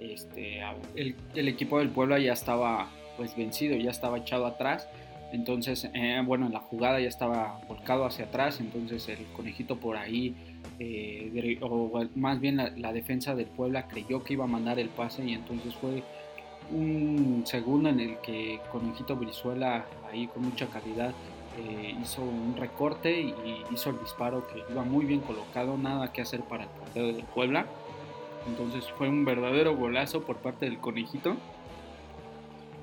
este, 0.00 0.60
el, 0.94 1.48
equipo 1.48 1.78
del 1.78 1.90
pueblo 1.90 2.16
ya 2.18 2.32
estaba 2.32 2.88
pues 3.16 3.36
vencido, 3.36 3.76
ya 3.76 3.90
estaba 3.90 4.18
echado 4.18 4.46
atrás, 4.46 4.88
entonces 5.32 5.90
eh, 5.92 6.22
bueno, 6.24 6.46
en 6.46 6.52
la 6.52 6.60
jugada 6.60 7.00
ya 7.00 7.08
estaba 7.08 7.60
volcado 7.68 8.04
hacia 8.04 8.26
atrás, 8.26 8.60
entonces 8.60 9.08
el 9.08 9.24
Conejito 9.34 9.76
por 9.76 9.96
ahí 9.96 10.34
eh, 10.78 11.58
o 11.62 12.04
más 12.14 12.40
bien 12.40 12.56
la, 12.58 12.70
la, 12.76 12.92
defensa 12.92 13.34
del 13.34 13.46
Puebla 13.46 13.88
creyó 13.88 14.22
que 14.22 14.34
iba 14.34 14.44
a 14.44 14.48
mandar 14.48 14.78
el 14.78 14.88
pase 14.88 15.24
y 15.24 15.32
entonces 15.32 15.74
fue 15.74 16.02
un 16.70 17.44
segundo 17.46 17.88
en 17.88 18.00
el 18.00 18.18
que 18.18 18.60
Conejito 18.70 19.16
Brizuela, 19.16 19.86
ahí 20.10 20.26
con 20.26 20.44
mucha 20.44 20.66
calidad, 20.66 21.12
eh, 21.58 21.96
hizo 22.02 22.22
un 22.22 22.56
recorte 22.56 23.20
y 23.20 23.34
hizo 23.72 23.90
el 23.90 23.98
disparo 24.00 24.46
que 24.46 24.62
iba 24.70 24.82
muy 24.82 25.06
bien 25.06 25.20
colocado, 25.20 25.78
nada 25.78 26.12
que 26.12 26.20
hacer 26.20 26.42
para 26.42 26.64
el 26.64 26.70
portero 26.70 27.06
del 27.06 27.24
Puebla. 27.24 27.66
Entonces 28.46 28.84
fue 28.92 29.08
un 29.08 29.24
verdadero 29.24 29.74
golazo 29.76 30.22
por 30.22 30.36
parte 30.36 30.66
del 30.66 30.78
Conejito. 30.78 31.36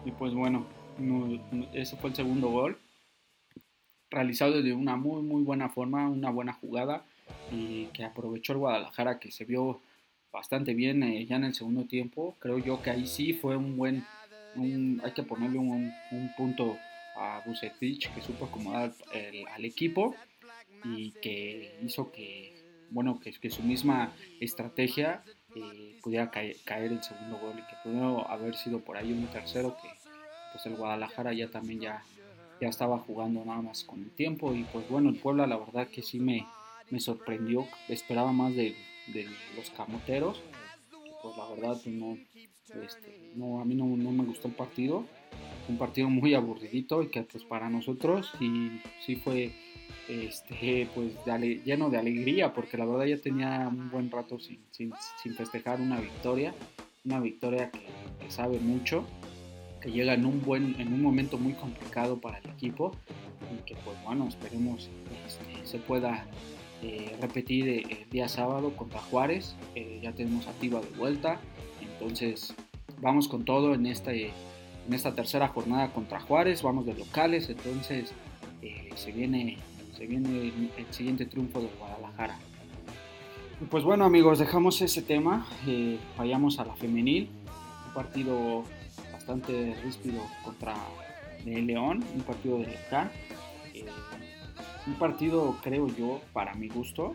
Y 0.06 0.12
pues 0.12 0.34
bueno, 0.34 0.66
ese 1.74 1.96
fue 1.98 2.10
el 2.10 2.16
segundo 2.16 2.50
gol. 2.50 2.78
Realizado 4.10 4.62
de 4.62 4.74
una 4.74 4.96
muy 4.96 5.22
muy 5.22 5.44
buena 5.44 5.70
forma, 5.70 6.10
una 6.10 6.30
buena 6.30 6.54
jugada 6.54 7.06
y 7.52 7.86
que 7.88 8.04
aprovechó 8.04 8.54
el 8.54 8.60
Guadalajara 8.60 9.20
que 9.20 9.32
se 9.32 9.46
vio 9.46 9.82
bastante 10.34 10.74
bien 10.74 11.04
eh, 11.04 11.26
ya 11.26 11.38
en 11.38 11.46
el 11.46 11.54
segundo 11.54 11.86
tiempo. 11.86 12.36
Creo 12.40 12.58
yo 12.58 12.82
que 12.82 12.90
ahí 12.90 13.08
sí 13.08 13.34
fue 13.34 13.56
un 13.56 13.78
buen, 13.78 14.04
hay 15.04 15.12
que 15.12 15.24
ponerle 15.24 15.60
un, 15.60 15.94
punto 16.36 16.78
a 17.16 17.42
Bucetich 17.46 18.12
que 18.14 18.22
supo 18.22 18.46
acomodar 18.46 18.92
al 19.54 19.64
equipo 19.64 20.16
y 20.84 21.12
que 21.22 21.78
hizo 21.84 22.12
que, 22.12 22.54
bueno, 22.90 23.20
que, 23.20 23.32
que 23.32 23.50
su 23.50 23.62
misma 23.62 24.12
estrategia 24.42 25.24
eh, 25.56 26.00
pudiera 26.02 26.32
caer, 26.32 26.92
el 26.92 27.04
segundo 27.04 27.38
gol 27.38 27.54
y 27.60 27.62
que 27.62 27.76
pudo 27.84 28.28
haber 28.28 28.56
sido 28.56 28.80
por 28.80 28.98
ahí 28.98 29.12
un 29.12 29.28
tercero 29.28 29.78
que 29.82 29.90
pues 30.52 30.66
el 30.66 30.76
Guadalajara 30.76 31.34
ya 31.34 31.50
también 31.50 31.80
ya, 31.80 32.04
ya 32.60 32.70
estaba 32.70 32.98
jugando 32.98 33.46
nada 33.46 33.62
más 33.62 33.84
con 33.84 34.02
el 34.02 34.10
tiempo 34.12 34.54
y 34.56 34.64
pues 34.64 34.90
bueno, 34.90 35.10
el 35.10 35.16
Puebla 35.16 35.46
la 35.46 35.58
verdad 35.58 35.88
que 35.88 36.02
sí 36.02 36.20
me, 36.20 36.48
me 36.90 37.00
sorprendió, 37.00 37.68
esperaba 37.88 38.32
más 38.32 38.56
de 38.56 38.76
de 39.08 39.28
los 39.56 39.70
camoteros. 39.72 40.42
Pues 41.22 41.38
la 41.38 41.50
verdad 41.50 41.82
no, 41.86 42.18
este, 42.84 43.32
no 43.36 43.62
a 43.62 43.66
mí 43.66 43.76
no, 43.76 43.86
me 43.86 44.24
gustó 44.26 44.48
el 44.48 44.56
partido. 44.56 45.06
un 45.70 45.78
partido 45.78 46.10
muy 46.10 46.34
aburridito 46.34 47.02
y 47.02 47.10
que 47.10 47.24
pues 47.24 47.44
para 47.46 47.70
nosotros 47.70 48.32
sí, 48.40 48.82
sí 49.06 49.16
fue 49.16 49.52
este, 50.08 50.90
pues 50.94 51.14
lleno 51.66 51.90
de 51.90 51.98
alegría, 51.98 52.54
porque 52.54 52.78
la 52.78 52.86
verdad 52.86 53.06
ya 53.06 53.18
tenía 53.18 53.68
un 53.70 53.90
buen 53.90 54.12
rato 54.12 54.40
sin, 54.40 54.60
sin, 54.72 54.94
festejar 55.36 55.80
una 55.80 56.00
victoria, 56.00 56.54
una 57.06 57.20
victoria 57.20 57.72
que, 57.72 57.82
sabe 58.30 58.60
mucho, 58.60 59.06
que 59.82 59.92
llega 59.92 60.14
en 60.14 60.26
un, 60.26 60.42
buen, 60.42 60.80
en 60.80 60.94
un 60.94 61.02
momento 61.02 61.38
muy 61.38 61.54
complicado 61.54 62.20
para 62.20 62.40
el 62.40 62.50
equipo 62.50 62.96
y 63.54 63.64
que 63.66 63.76
pues 63.76 63.98
bueno, 64.04 64.28
esperemos 64.28 64.90
este, 65.26 65.66
se 65.66 65.78
pueda 65.80 66.26
eh, 66.84 67.16
repetir 67.22 67.68
el 67.70 68.10
día 68.10 68.28
sábado 68.28 68.76
contra 68.76 69.00
Juárez, 69.00 69.56
eh, 69.74 70.00
ya 70.04 70.12
tenemos 70.12 70.48
activa 70.48 70.82
de 70.82 70.90
vuelta, 70.98 71.40
entonces 71.82 72.54
vamos 73.00 73.28
con 73.28 73.46
todo 73.46 73.74
en, 73.74 73.86
este, 73.86 74.32
en 74.88 74.94
esta 74.94 75.16
tercera 75.16 75.48
jornada 75.48 75.94
contra 75.94 76.20
Juárez, 76.20 76.62
vamos 76.62 76.86
de 76.86 76.94
locales, 76.94 77.50
entonces 77.50 78.14
eh, 78.62 78.90
se 78.96 79.12
viene 79.12 79.58
se 79.96 80.08
viene 80.08 80.52
el, 80.78 80.86
siguiente 80.90 81.26
triunfo 81.26 81.62
de 81.62 81.70
Guadalajara. 81.80 82.38
pues 83.70 83.84
bueno 83.84 84.06
amigos, 84.06 84.40
dejamos 84.40 84.82
ese 84.82 85.02
tema, 85.02 85.48
eh, 85.68 85.98
vayamos 86.18 86.60
a 86.60 86.66
la 86.66 86.76
femenil, 86.76 87.30
un 87.88 87.94
partido 87.94 88.64
bastante 89.12 89.76
ríspido 89.84 90.22
contra 90.44 90.76
el 91.46 91.68
León, 91.68 92.04
un 92.16 92.22
partido 92.22 92.58
de 92.58 92.66
local, 92.66 93.12
eh, 93.12 93.43
un 94.88 94.94
partido 94.96 95.58
creo 95.62 95.88
yo, 95.88 96.22
para 96.34 96.54
mi 96.54 96.68
gusto, 96.68 97.14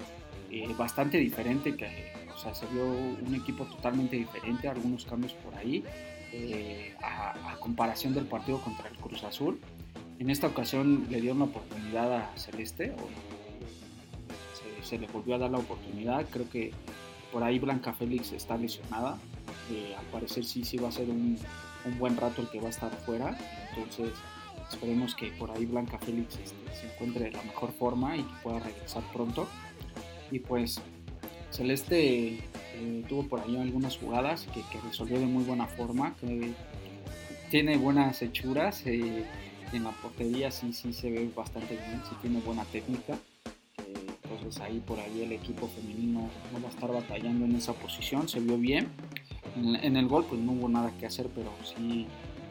eh, 0.50 0.72
bastante 0.76 1.18
diferente, 1.18 1.76
que 1.76 2.12
o 2.34 2.38
sea, 2.38 2.54
se 2.54 2.66
vio 2.66 2.84
un 2.84 3.34
equipo 3.34 3.64
totalmente 3.64 4.16
diferente, 4.16 4.68
algunos 4.68 5.04
cambios 5.04 5.32
por 5.34 5.54
ahí, 5.56 5.84
a, 7.02 7.52
a 7.52 7.56
comparación 7.56 8.14
del 8.14 8.26
partido 8.26 8.60
contra 8.60 8.88
el 8.88 8.96
Cruz 8.96 9.25
Azul. 9.25 9.58
En 10.18 10.30
esta 10.30 10.46
ocasión 10.46 11.06
le 11.10 11.20
dio 11.20 11.32
una 11.32 11.44
oportunidad 11.44 12.12
a 12.12 12.37
Celeste, 12.37 12.92
se, 14.82 14.98
le 14.98 15.06
volvió 15.06 15.34
a 15.34 15.38
dar 15.38 15.50
la 15.50 15.58
oportunidad. 15.58 16.26
Creo 16.30 16.48
que 16.48 16.72
por 17.32 17.42
ahí 17.42 17.58
Blanca 17.58 17.92
Félix 17.92 18.32
está 18.32 18.56
lesionada. 18.56 19.18
Eh, 19.70 19.94
al 19.96 20.04
parecer 20.06 20.44
sí, 20.44 20.64
sí 20.64 20.78
va 20.78 20.88
a 20.88 20.92
ser 20.92 21.08
un, 21.10 21.38
buen 21.98 22.16
rato 22.16 22.42
el 22.42 22.48
que 22.48 22.60
va 22.60 22.66
a 22.66 22.70
estar 22.70 22.92
afuera. 22.92 23.37
Entonces 23.70 24.10
esperemos 24.70 25.14
que 25.14 25.28
por 25.32 25.50
ahí 25.50 25.66
Blanca 25.66 25.98
Félix 25.98 26.38
este, 26.38 26.75
se 26.75 26.87
encuentre 26.92 27.25
de 27.25 27.32
la 27.32 27.42
mejor 27.42 27.72
forma 27.72 28.16
y 28.16 28.22
que 28.22 28.34
pueda 28.42 28.60
regresar 28.60 29.02
pronto. 29.12 29.48
Y 30.30 30.40
pues 30.40 30.80
Celeste 31.50 32.38
eh, 32.75 33.04
tuvo 33.08 33.25
por 33.25 33.40
ahí 33.40 33.56
algunas 33.56 33.96
jugadas 33.96 34.46
que, 34.52 34.62
resolvió 34.80 35.18
de 35.18 35.26
muy 35.26 35.44
buena 35.44 35.66
forma, 35.66 36.14
que 36.16 36.52
tiene 37.50 37.76
buenas 37.76 38.22
hechuras. 38.22 38.87
Eh, 38.87 39.25
en 39.72 39.84
la 39.84 39.90
portería 39.90 40.50
sí, 40.50 40.72
sí 40.72 40.92
se 40.92 41.10
ve 41.10 41.30
bastante 41.34 41.75
bien, 41.75 42.02
sí 42.08 42.14
tiene 42.20 42.40
buena 42.40 42.64
técnica. 42.64 43.14
Eh, 43.78 44.06
entonces 44.22 44.60
ahí 44.60 44.82
por 44.87 44.98
ahí 44.98 45.22
el 45.22 45.32
equipo 45.32 45.68
femenino 45.68 46.28
no 46.52 46.60
va 46.60 46.68
a 46.68 46.70
estar 46.70 46.92
batallando 46.92 47.44
en 47.44 47.56
esa 47.56 47.72
posición, 47.75 48.28
se 48.28 48.40
vio 48.40 48.56
bien. 48.56 48.88
En, 49.56 49.96
el 49.96 50.06
gol 50.06 50.25
pues 50.28 50.40
no 50.40 50.52
hubo 50.52 50.68
nada 50.68 50.92
que 50.98 51.06
hacer, 51.06 51.28
pero 51.34 51.50
sí, 51.64 52.06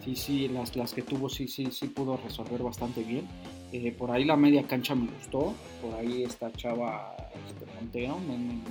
sí, 0.07 0.15
sí, 0.15 0.47
las, 0.47 0.75
las 0.75 0.93
que 0.93 1.01
tuvo 1.01 1.27
sí, 1.27 1.47
sí, 1.47 1.67
sí 1.71 1.87
pudo 1.87 2.17
resolver 2.17 2.63
bastante 2.63 3.03
bien. 3.03 3.27
Eh, 3.73 3.91
por 3.91 4.11
ahí 4.11 4.23
la 4.23 4.37
media 4.37 4.63
cancha 4.63 4.95
me 4.95 5.07
gustó, 5.11 5.53
por 5.81 5.93
ahí 5.95 6.23
esta 6.23 6.51
chava 6.53 7.15
este, 7.47 7.65
Montero, 7.73 8.17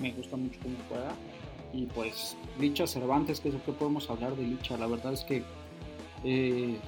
me, 0.00 0.12
gusta 0.12 0.37
mucho 0.37 0.59
cómo 0.62 0.76
juega. 0.88 1.14
Y 1.73 1.87
pues 1.87 2.37
Licha 2.59 2.87
Cervantes, 2.87 3.40
que 3.40 3.49
es 3.49 3.55
lo 3.55 3.62
que 3.64 3.73
podemos 3.73 4.09
hablar 4.09 4.35
de 4.37 4.45
Licha, 4.45 4.78
la 4.78 4.87
verdad 4.87 5.12
es 5.12 5.25
que 5.25 5.43
eh, 6.25 6.78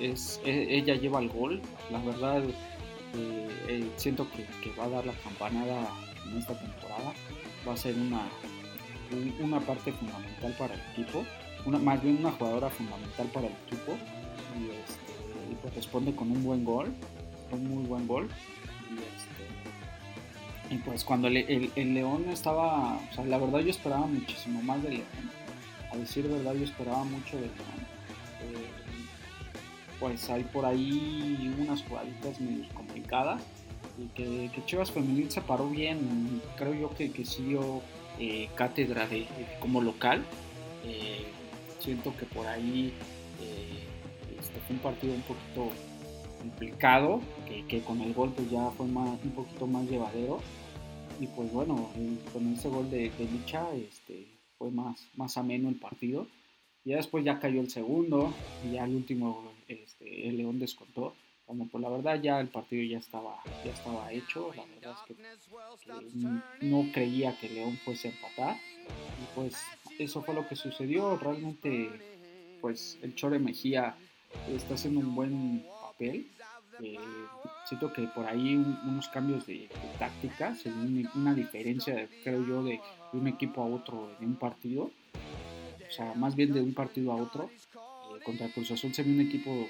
es, 0.00 0.40
e, 0.44 0.76
ella 0.76 0.96
lleva 0.96 1.20
el 1.20 1.28
gol. 1.28 1.60
La 1.92 2.00
verdad, 2.00 2.42
eh, 3.14 3.88
siento 3.96 4.26
que, 4.32 4.70
va 4.78 4.84
a 4.84 4.88
dar 4.88 5.06
la 5.06 5.12
campanada 5.12 5.88
en 6.26 6.38
esta 6.38 6.58
temporada. 6.58 7.12
Va 7.66 7.74
a 7.74 7.76
ser 7.76 7.94
una, 7.94 8.22
una 9.40 9.60
parte 9.60 9.92
fundamental 9.92 10.56
para 10.58 10.74
el 10.74 10.80
equipo. 10.92 11.24
Más 11.66 12.02
bien 12.02 12.18
una 12.18 12.32
jugadora 12.32 12.70
fundamental 12.70 13.26
para 13.28 13.46
el 13.46 13.52
equipo. 13.66 13.92
Y, 14.58 14.70
este, 14.70 15.56
pues 15.62 15.74
responde 15.74 16.14
con 16.14 16.30
un 16.30 16.42
buen 16.44 16.64
gol. 16.64 16.92
Un 17.50 17.68
muy 17.68 17.84
buen 17.84 18.06
gol. 18.06 18.28
Y, 18.90 20.74
este, 20.74 20.82
pues 20.84 21.04
cuando 21.04 21.28
el, 21.28 21.94
León 21.94 22.26
estaba, 22.30 23.00
la 23.26 23.38
verdad 23.38 23.60
yo 23.60 23.70
esperaba 23.70 24.06
muchísimo 24.06 24.62
más 24.62 24.82
de 24.82 24.90
León. 24.90 25.06
A 25.92 25.96
decir 25.96 26.28
verdad 26.28 26.54
yo 26.54 26.64
esperaba 26.64 27.04
mucho 27.04 27.36
de 27.36 27.42
León. 27.42 27.88
Eh, 28.42 28.88
pues 29.98 30.30
hay 30.30 30.44
por 30.44 30.64
ahí 30.64 31.54
unas 31.58 31.82
jugaditas 31.82 32.40
medio 32.40 32.68
complicadas 32.72 33.42
y 33.98 34.06
que, 34.14 34.50
Chivas 34.64 34.90
Femenil 34.90 35.30
se 35.30 35.40
paró 35.40 35.68
bien, 35.68 36.40
creo 36.56 36.74
yo 36.74 36.90
que, 36.94 37.10
que 37.10 37.24
dio 37.24 37.82
eh, 38.18 38.48
cátedra 38.54 39.06
de, 39.06 39.26
como 39.60 39.80
local, 39.80 40.24
eh, 40.84 41.24
siento 41.78 42.14
que 42.16 42.26
por 42.26 42.46
ahí 42.46 42.92
eh, 43.40 43.84
este 44.38 44.60
fue 44.60 44.76
un 44.76 44.82
partido 44.82 45.14
un 45.14 45.22
poquito 45.22 45.70
complicado, 46.38 47.20
que, 47.68 47.80
con 47.80 48.00
el 48.00 48.14
gol 48.14 48.32
pues 48.34 48.50
ya 48.50 48.70
fue 48.70 48.86
más, 48.86 49.18
un 49.24 49.30
poquito 49.32 49.66
más 49.66 49.88
llevadero 49.88 50.40
y 51.20 51.26
pues 51.26 51.52
bueno, 51.52 51.90
con 52.32 52.52
ese 52.52 52.68
gol 52.68 52.88
de, 52.90 53.10
de 53.10 53.24
Licha 53.24 53.66
este, 53.74 54.26
fue 54.56 54.70
más, 54.70 55.06
más 55.16 55.36
ameno 55.36 55.68
el 55.68 55.76
partido 55.76 56.26
y 56.84 56.92
después 56.92 57.24
ya 57.24 57.38
cayó 57.38 57.60
el 57.60 57.70
segundo 57.70 58.32
y 58.64 58.72
ya 58.72 58.84
el 58.84 58.94
último 58.94 59.52
este, 59.68 60.28
el 60.28 60.38
León 60.38 60.58
descontó. 60.58 61.14
Como 61.44 61.66
por 61.68 61.80
la 61.80 61.88
verdad 61.88 62.20
ya 62.20 62.40
el 62.40 62.48
partido 62.48 62.82
ya 62.82 62.98
estaba, 62.98 63.42
ya 63.64 63.72
estaba 63.72 64.12
hecho. 64.12 64.52
La 64.54 64.64
verdad 64.64 64.96
es 65.08 65.16
que, 65.16 66.66
no 66.66 66.90
creía 66.92 67.38
que 67.38 67.48
León 67.48 67.78
fuese 67.84 68.08
a 68.08 68.10
empatar. 68.12 68.56
Y 68.56 69.34
pues 69.34 69.56
eso 69.98 70.22
fue 70.22 70.34
lo 70.34 70.46
que 70.48 70.56
sucedió. 70.56 71.16
Realmente 71.16 71.90
pues 72.60 72.98
el 73.02 73.14
Chore 73.14 73.38
Mejía 73.38 73.96
está 74.48 74.74
haciendo 74.74 75.00
un 75.00 75.14
buen 75.14 75.64
papel. 75.82 76.26
Eh, 76.82 76.96
siento 77.66 77.92
que 77.92 78.02
por 78.02 78.26
ahí 78.26 78.54
unos 78.54 79.08
cambios 79.08 79.46
de, 79.46 79.68
táctica, 79.98 80.56
una 81.14 81.34
diferencia, 81.34 82.08
creo 82.22 82.46
yo, 82.46 82.62
de, 82.62 82.80
de, 83.12 83.18
un 83.18 83.26
equipo 83.26 83.62
a 83.62 83.66
otro 83.66 84.10
en 84.20 84.28
un 84.28 84.36
partido, 84.36 84.90
o 85.88 85.90
sea, 85.90 86.14
más 86.14 86.36
bien 86.36 86.52
de 86.52 86.60
un 86.60 86.74
partido 86.74 87.12
a 87.12 87.16
otro, 87.16 87.50
contra 88.24 88.48
Cruz 88.48 88.70
Azul 88.70 88.94
se 88.94 89.02
ve 89.02 89.10
un 89.10 89.20
equipo 89.20 89.68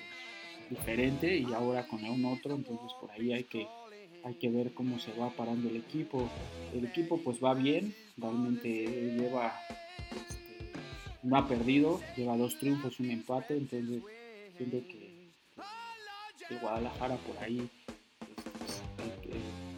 diferente 0.68 1.36
y 1.36 1.52
ahora 1.52 1.86
con 1.86 2.02
un 2.04 2.24
otro, 2.24 2.54
entonces 2.54 2.92
por 3.00 3.10
ahí 3.10 3.32
hay 3.32 3.44
que, 3.44 3.66
hay 4.24 4.34
que 4.34 4.50
ver 4.50 4.74
cómo 4.74 4.98
se 4.98 5.12
va 5.12 5.30
parando 5.30 5.68
el 5.68 5.76
equipo. 5.76 6.28
El 6.74 6.84
equipo 6.84 7.18
pues 7.18 7.42
va 7.42 7.54
bien, 7.54 7.94
realmente 8.16 8.68
lleva, 9.16 9.54
no 11.22 11.36
ha 11.36 11.48
perdido, 11.48 12.00
lleva 12.16 12.36
dos 12.36 12.58
triunfos, 12.58 12.98
y 12.98 13.04
un 13.04 13.10
empate, 13.10 13.56
entonces 13.56 14.02
siento 14.56 14.78
que, 14.88 15.18
Guadalajara 16.62 17.16
por 17.16 17.36
ahí 17.44 17.68
este, 18.98 19.28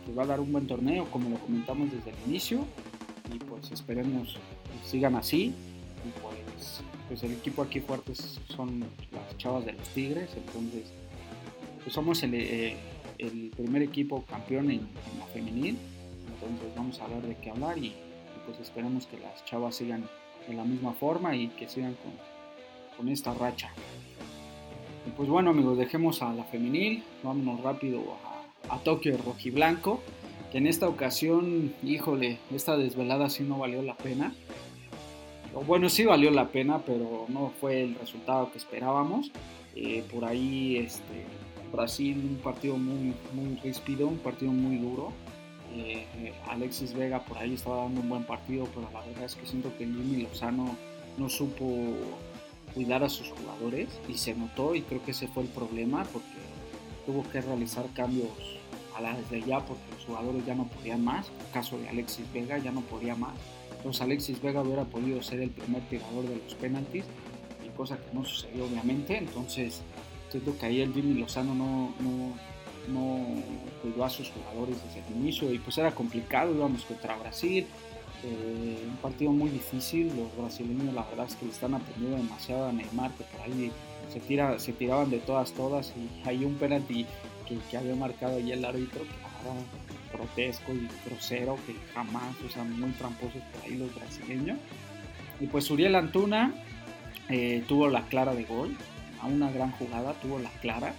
que, 0.06 0.12
va 0.12 0.22
a 0.22 0.26
dar 0.26 0.40
un 0.40 0.52
buen 0.52 0.66
torneo, 0.66 1.10
como 1.10 1.30
lo 1.30 1.38
comentamos 1.38 1.90
desde 1.90 2.10
el 2.10 2.16
inicio, 2.26 2.64
y 3.34 3.38
pues 3.38 3.72
esperemos 3.72 4.34
que 4.34 4.88
sigan 4.88 5.16
así, 5.16 5.46
y 5.46 6.20
pues 6.20 6.82
pues 7.10 7.24
el 7.24 7.32
equipo 7.32 7.62
aquí 7.62 7.80
fuertes 7.80 8.38
son 8.54 8.84
las 9.10 9.36
chavas 9.36 9.66
de 9.66 9.72
los 9.72 9.88
Tigres, 9.88 10.30
entonces 10.36 10.92
pues 11.82 11.92
somos 11.92 12.22
el, 12.22 12.34
eh, 12.34 12.76
primer 13.56 13.82
equipo 13.82 14.24
campeón 14.26 14.70
en, 14.70 14.88
la 15.18 15.26
femenil, 15.26 15.76
entonces 16.32 16.72
vamos 16.76 17.00
a 17.00 17.08
ver 17.08 17.22
de 17.22 17.36
qué 17.38 17.50
hablar 17.50 17.76
y, 17.78 17.92
pues 18.50 18.68
esperamos 18.68 19.06
que 19.06 19.18
las 19.18 19.44
chavas 19.44 19.76
sigan 19.76 20.08
de 20.46 20.54
la 20.54 20.64
misma 20.64 20.92
forma 20.92 21.34
y 21.36 21.48
que 21.48 21.68
sigan 21.68 21.96
con, 22.96 23.08
esta 23.08 23.32
racha. 23.32 23.70
Y 25.06 25.10
pues 25.12 25.26
bueno 25.30 25.50
amigos, 25.50 25.78
dejemos 25.78 26.20
a 26.20 26.34
la 26.34 26.44
femenil, 26.44 27.02
vámonos 27.22 27.62
rápido 27.62 28.02
a, 28.68 28.74
a 28.74 28.78
Tokio 28.80 29.16
Rojiblanco, 29.16 30.02
que 30.52 30.58
en 30.58 30.66
esta 30.66 30.86
ocasión, 30.86 31.74
híjole, 31.82 32.38
esta 32.54 32.76
desvelada 32.76 33.30
sí 33.30 33.42
no 33.42 33.58
valió 33.58 33.80
la 33.80 33.96
pena 33.96 34.34
bueno, 35.66 35.88
sí 35.88 36.04
valió 36.04 36.30
la 36.30 36.48
pena, 36.48 36.80
pero 36.84 37.26
no 37.28 37.52
fue 37.60 37.82
el 37.82 37.94
resultado 37.96 38.50
que 38.52 38.58
esperábamos. 38.58 39.30
Eh, 39.74 40.04
por 40.12 40.24
ahí 40.24 40.76
este, 40.76 41.24
Brasil, 41.72 42.16
un 42.18 42.36
partido 42.36 42.76
muy, 42.76 43.14
muy 43.32 43.56
ríspido, 43.62 44.06
un 44.06 44.18
partido 44.18 44.52
muy 44.52 44.76
duro. 44.76 45.12
Eh, 45.72 46.32
Alexis 46.48 46.94
Vega 46.94 47.24
por 47.24 47.38
ahí 47.38 47.54
estaba 47.54 47.84
dando 47.84 48.00
un 48.00 48.08
buen 48.08 48.24
partido, 48.24 48.66
pero 48.74 48.88
la 48.92 49.00
verdad 49.00 49.24
es 49.24 49.34
que 49.34 49.46
siento 49.46 49.70
que 49.78 49.84
Jimmy 49.84 50.22
Lozano 50.22 50.76
no 51.16 51.28
supo 51.28 51.94
cuidar 52.74 53.02
a 53.02 53.08
sus 53.08 53.30
jugadores 53.30 53.88
y 54.08 54.14
se 54.14 54.34
notó 54.34 54.74
y 54.74 54.82
creo 54.82 55.02
que 55.04 55.10
ese 55.10 55.28
fue 55.28 55.44
el 55.44 55.48
problema 55.48 56.04
porque 56.04 56.28
tuvo 57.06 57.28
que 57.30 57.40
realizar 57.40 57.84
cambios 57.94 58.30
a 58.96 59.00
la 59.00 59.14
desde 59.14 59.46
ya 59.46 59.60
porque 59.60 59.82
los 59.94 60.04
jugadores 60.04 60.44
ya 60.46 60.54
no 60.54 60.68
podían 60.68 61.04
más. 61.04 61.28
En 61.28 61.52
caso 61.52 61.78
de 61.78 61.88
Alexis 61.88 62.32
Vega 62.32 62.58
ya 62.58 62.72
no 62.72 62.80
podía 62.82 63.14
más 63.14 63.34
entonces 63.80 64.02
Alexis 64.02 64.42
Vega 64.42 64.60
hubiera 64.60 64.84
podido 64.84 65.22
ser 65.22 65.40
el 65.40 65.48
primer 65.50 65.80
tirador 65.88 66.28
de 66.28 66.36
los 66.36 66.54
penaltis, 66.54 67.04
y 67.64 67.68
cosa 67.70 67.96
que 67.96 68.12
no 68.12 68.26
sucedió 68.26 68.66
obviamente, 68.66 69.16
entonces 69.16 69.80
siento 70.28 70.56
que 70.58 70.66
ahí 70.66 70.82
el 70.82 70.92
Jimmy 70.92 71.14
Lozano 71.14 71.54
no, 71.54 71.94
no 72.00 72.34
cuidó 73.82 74.04
a 74.04 74.10
sus 74.10 74.30
jugadores 74.30 74.76
desde 74.84 75.06
el 75.06 75.16
inicio 75.22 75.52
y 75.52 75.58
pues 75.58 75.78
era 75.78 75.92
complicado, 75.92 76.54
íbamos 76.54 76.84
contra 76.84 77.16
Brasil, 77.16 77.66
eh, 78.22 78.84
un 78.86 78.96
partido 78.96 79.32
muy 79.32 79.50
difícil, 79.50 80.08
los 80.08 80.36
brasileños 80.36 80.92
la 80.94 81.04
verdad 81.04 81.26
es 81.26 81.36
que 81.36 81.46
le 81.46 81.52
están 81.52 81.74
aprendiendo 81.74 82.16
demasiado 82.16 82.66
a 82.66 82.72
Neymar, 82.72 83.12
que 83.12 83.24
por 83.24 83.40
ahí 83.42 83.72
se, 84.12 84.20
tira, 84.20 84.58
se 84.58 84.72
tiraban 84.72 85.10
de 85.10 85.18
todas, 85.18 85.52
todas 85.52 85.92
y 85.96 86.28
hay 86.28 86.44
un 86.44 86.54
penalti 86.54 87.06
que, 87.48 87.56
que 87.70 87.76
había 87.76 87.94
marcado 87.94 88.36
ahí 88.36 88.52
el 88.52 88.64
árbitro, 88.64 89.02
que 89.02 89.48
ahora 89.48 89.60
grotesco 90.12 90.72
y 90.72 90.88
grosero, 91.06 91.56
que 91.66 91.74
jamás, 91.94 92.34
o 92.46 92.50
sea, 92.50 92.64
muy 92.64 92.90
tramposos 92.92 93.42
por 93.52 93.64
ahí 93.64 93.76
los 93.76 93.94
brasileños. 93.94 94.58
Y 95.40 95.46
pues 95.46 95.70
Uriel 95.70 95.94
Antuna 95.94 96.52
eh, 97.28 97.64
tuvo 97.66 97.88
la 97.88 98.02
clara 98.02 98.34
de 98.34 98.44
gol, 98.44 98.76
a 99.20 99.26
una 99.26 99.50
gran 99.50 99.70
jugada, 99.72 100.14
tuvo 100.14 100.38
la 100.38 100.50
clara 100.60 100.94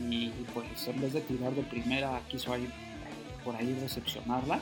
y 0.00 0.28
pues 0.52 0.88
en 0.88 1.00
vez 1.00 1.12
de 1.12 1.20
tirar 1.20 1.54
de 1.54 1.62
primera 1.62 2.20
quiso 2.28 2.52
ahí, 2.52 2.68
por 3.44 3.54
ahí 3.56 3.76
recepcionarla 3.80 4.60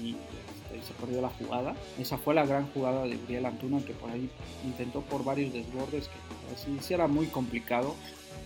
y 0.00 0.10
este, 0.10 0.86
se 0.86 0.94
perdió 0.94 1.20
la 1.20 1.30
jugada. 1.30 1.74
Esa 1.98 2.18
fue 2.18 2.34
la 2.34 2.46
gran 2.46 2.66
jugada 2.72 3.04
de 3.04 3.16
Uriel 3.16 3.46
Antuna 3.46 3.80
que 3.84 3.92
por 3.92 4.10
ahí 4.10 4.28
intentó 4.64 5.00
por 5.02 5.24
varios 5.24 5.52
desbordes 5.52 6.08
que 6.08 6.54
así 6.54 6.76
sí 6.80 6.94
era 6.94 7.06
muy 7.06 7.26
complicado. 7.26 7.94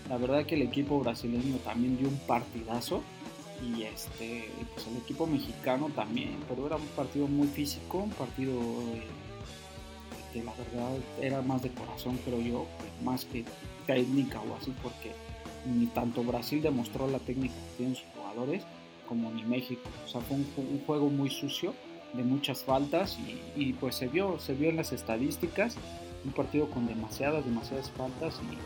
La 0.09 0.17
verdad 0.17 0.45
que 0.45 0.57
el 0.57 0.63
equipo 0.63 1.01
brasileño 1.01 1.57
también 1.59 1.97
dio 1.99 2.09
un 2.09 2.19
partidazo 2.27 3.03
y 3.63 3.83
este 3.83 4.51
pues 4.75 4.87
el 4.87 4.97
equipo 4.97 5.27
mexicano 5.27 5.91
también, 5.95 6.39
pero 6.49 6.67
era 6.67 6.77
un 6.77 6.87
partido 6.89 7.27
muy 7.27 7.47
físico, 7.47 7.99
un 7.99 8.11
partido 8.11 8.53
eh, 8.53 9.07
que 10.33 10.43
la 10.43 10.53
verdad 10.53 10.97
era 11.21 11.43
más 11.43 11.63
de 11.63 11.71
corazón 11.71 12.19
creo 12.25 12.41
yo, 12.41 12.67
más 13.05 13.25
que 13.25 13.45
técnica 13.87 14.41
o 14.41 14.57
así 14.57 14.73
porque 14.83 15.13
ni 15.66 15.87
tanto 15.87 16.23
Brasil 16.23 16.62
demostró 16.62 17.09
la 17.09 17.18
técnica 17.18 17.55
que 17.55 17.77
tienen 17.77 17.94
sus 17.94 18.07
jugadores 18.14 18.64
como 19.09 19.31
ni 19.33 19.42
México. 19.42 19.83
O 20.07 20.09
sea, 20.09 20.20
fue 20.20 20.37
un, 20.37 20.81
juego 20.87 21.09
muy 21.09 21.31
sucio, 21.31 21.75
de 22.12 22.23
muchas 22.23 22.64
faltas 22.64 23.18
y, 23.57 23.73
pues 23.75 23.96
se 23.96 24.09
vio, 24.09 24.38
se 24.38 24.55
vio 24.55 24.70
en 24.70 24.77
las 24.77 24.92
estadísticas, 24.92 25.77
un 26.25 26.33
partido 26.33 26.68
con 26.70 26.87
demasiadas, 26.87 27.44
demasiadas 27.44 27.90
faltas 27.90 28.40
y, 28.40 28.57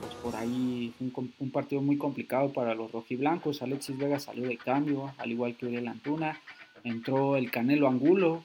pues 0.00 0.14
por 0.16 0.36
ahí 0.36 0.94
un, 1.00 1.32
un, 1.38 1.50
partido 1.50 1.82
muy 1.82 1.98
complicado 1.98 2.52
para 2.52 2.74
los 2.74 2.92
rojiblancos. 2.92 3.62
Alexis 3.62 3.98
Vega 3.98 4.20
salió 4.20 4.46
de 4.46 4.56
cambio, 4.56 5.12
al 5.18 5.32
igual 5.32 5.56
que 5.56 5.66
Uriel 5.66 5.88
Antuna. 5.88 6.38
Entró 6.84 7.36
el 7.36 7.50
Canelo 7.50 7.88
Angulo, 7.88 8.42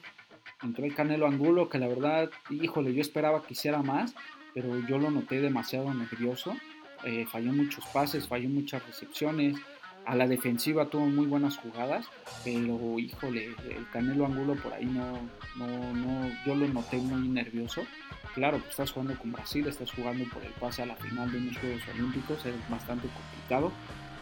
entró 0.62 0.84
el 0.84 0.94
Canelo 0.94 1.26
Angulo 1.26 1.68
que 1.68 1.78
la 1.78 1.88
verdad, 1.88 2.30
híjole, 2.50 2.94
yo 2.94 3.00
esperaba 3.00 3.42
que 3.42 3.54
hiciera 3.54 3.82
más, 3.82 4.14
pero 4.54 4.78
yo 4.88 4.98
lo 4.98 5.10
noté 5.10 5.40
demasiado 5.40 5.92
nervioso 5.92 6.54
eh, 7.04 7.26
falló 7.30 7.52
muchos 7.52 7.84
pases, 7.86 8.26
falló 8.26 8.48
muchas 8.48 8.84
recepciones. 8.86 9.56
A 10.04 10.14
la 10.14 10.26
defensiva 10.26 10.86
tuvo 10.86 11.06
muy 11.06 11.26
buenas 11.26 11.58
jugadas, 11.58 12.06
pero 12.42 12.98
híjole, 12.98 13.54
el 13.68 13.86
Canelo 13.92 14.24
Angulo 14.24 14.54
por 14.54 14.72
ahí 14.72 14.86
no, 14.86 15.18
no, 15.56 15.92
no, 15.92 16.30
yo 16.46 16.54
lo 16.54 16.66
noté 16.68 16.96
muy 16.96 17.28
nervioso. 17.28 17.82
Claro, 18.34 18.56
pues 18.58 18.70
estás 18.70 18.92
jugando 18.92 19.18
con 19.18 19.32
Brasil, 19.32 19.66
estás 19.66 19.92
jugando 19.92 20.24
por 20.30 20.42
el 20.42 20.52
pase 20.52 20.82
a 20.82 20.86
la 20.86 20.96
final 20.96 21.30
de 21.30 21.38
unos 21.38 21.58
Juegos 21.58 21.82
Olímpicos, 21.94 22.46
es 22.46 22.54
bastante 22.70 23.08
complicado. 23.08 23.70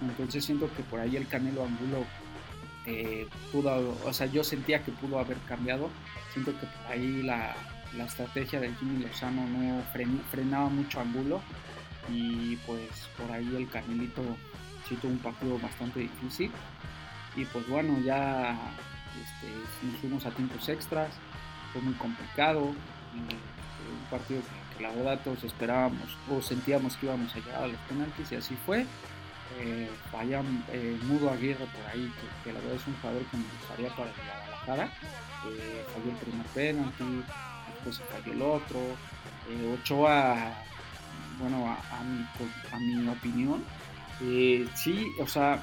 Entonces 0.03 0.45
siento 0.45 0.69
que 0.75 0.83
por 0.83 0.99
ahí 0.99 1.17
el 1.17 1.29
Canelo 1.29 1.65
Angulo 1.65 2.05
eh, 2.87 3.29
pudo, 3.53 3.97
o 4.05 4.12
sea, 4.12 4.27
yo 4.27 4.43
sentía 4.43 4.83
que 4.83 4.91
pudo 4.91 5.21
haber 5.21 5.39
cambiado. 5.49 5.89
Siento 6.33 6.53
que 6.53 6.67
por 6.67 6.93
ahí 6.93 7.23
la, 7.23 7.55
la 7.97 8.07
estrategia 8.07 8.59
del 8.59 8.75
Jimmy 8.77 9.05
Lozano 9.05 9.47
no 9.47 9.83
frenaba 10.31 10.69
mucho 10.69 11.01
Angulo 11.01 11.41
y 12.11 12.57
pues 12.66 13.09
por 13.19 13.31
ahí 13.31 13.55
el 13.57 13.69
Carmelito 13.69 14.23
sí 14.88 14.97
tuvo 14.97 15.12
un 15.12 15.19
partido 15.19 15.59
bastante 15.59 16.01
difícil. 16.01 16.51
Y 17.37 17.45
pues 17.45 17.69
bueno 17.69 17.99
ya 18.01 18.59
este, 19.21 19.87
nos 19.87 20.01
fuimos 20.01 20.27
a 20.27 20.31
tiempos 20.31 20.69
extras 20.69 21.11
fue 21.73 21.83
muy 21.83 21.95
complicado 21.95 22.73
este, 23.14 23.37
un 23.90 24.11
partido 24.11 24.40
que, 24.77 24.83
la 24.83 24.90
verdad 24.90 25.21
todos 25.25 25.42
esperábamos 25.45 26.16
o 26.31 26.42
sentíamos 26.42 26.97
que 26.97 27.07
íbamos 27.07 27.35
a 27.35 27.38
llegar 27.38 27.62
a 27.62 27.66
los 27.66 27.81
penaltis 27.88 28.33
y 28.33 28.37
así 28.37 28.57
fue. 28.66 28.87
Eh, 29.59 29.88
eh 30.73 30.99
Mudo 31.05 31.31
Aguirre 31.31 31.66
por 31.66 31.87
ahí 31.90 32.12
que, 32.45 32.53
la 32.53 32.61
verdad 32.61 32.77
es 32.77 32.87
un 32.87 32.95
jugador 32.97 33.23
que 33.25 33.37
me 33.37 33.45
gustaría 33.59 33.88
para 33.90 34.11
Guadalajara. 34.12 34.85
Eh, 35.49 35.85
falló 35.92 36.11
el 36.11 36.16
primer 36.16 36.47
penalti 36.49 37.25
después 37.85 38.01
falló 38.11 38.33
el 38.33 38.42
otro. 38.42 38.79
Eh, 39.49 39.79
Ochoa 39.81 40.53
bueno, 41.38 41.66
a, 41.68 42.79
mi, 42.79 43.09
opinión, 43.09 43.62
eh, 44.22 44.66
sí, 44.75 45.07
o 45.20 45.27
sea, 45.27 45.62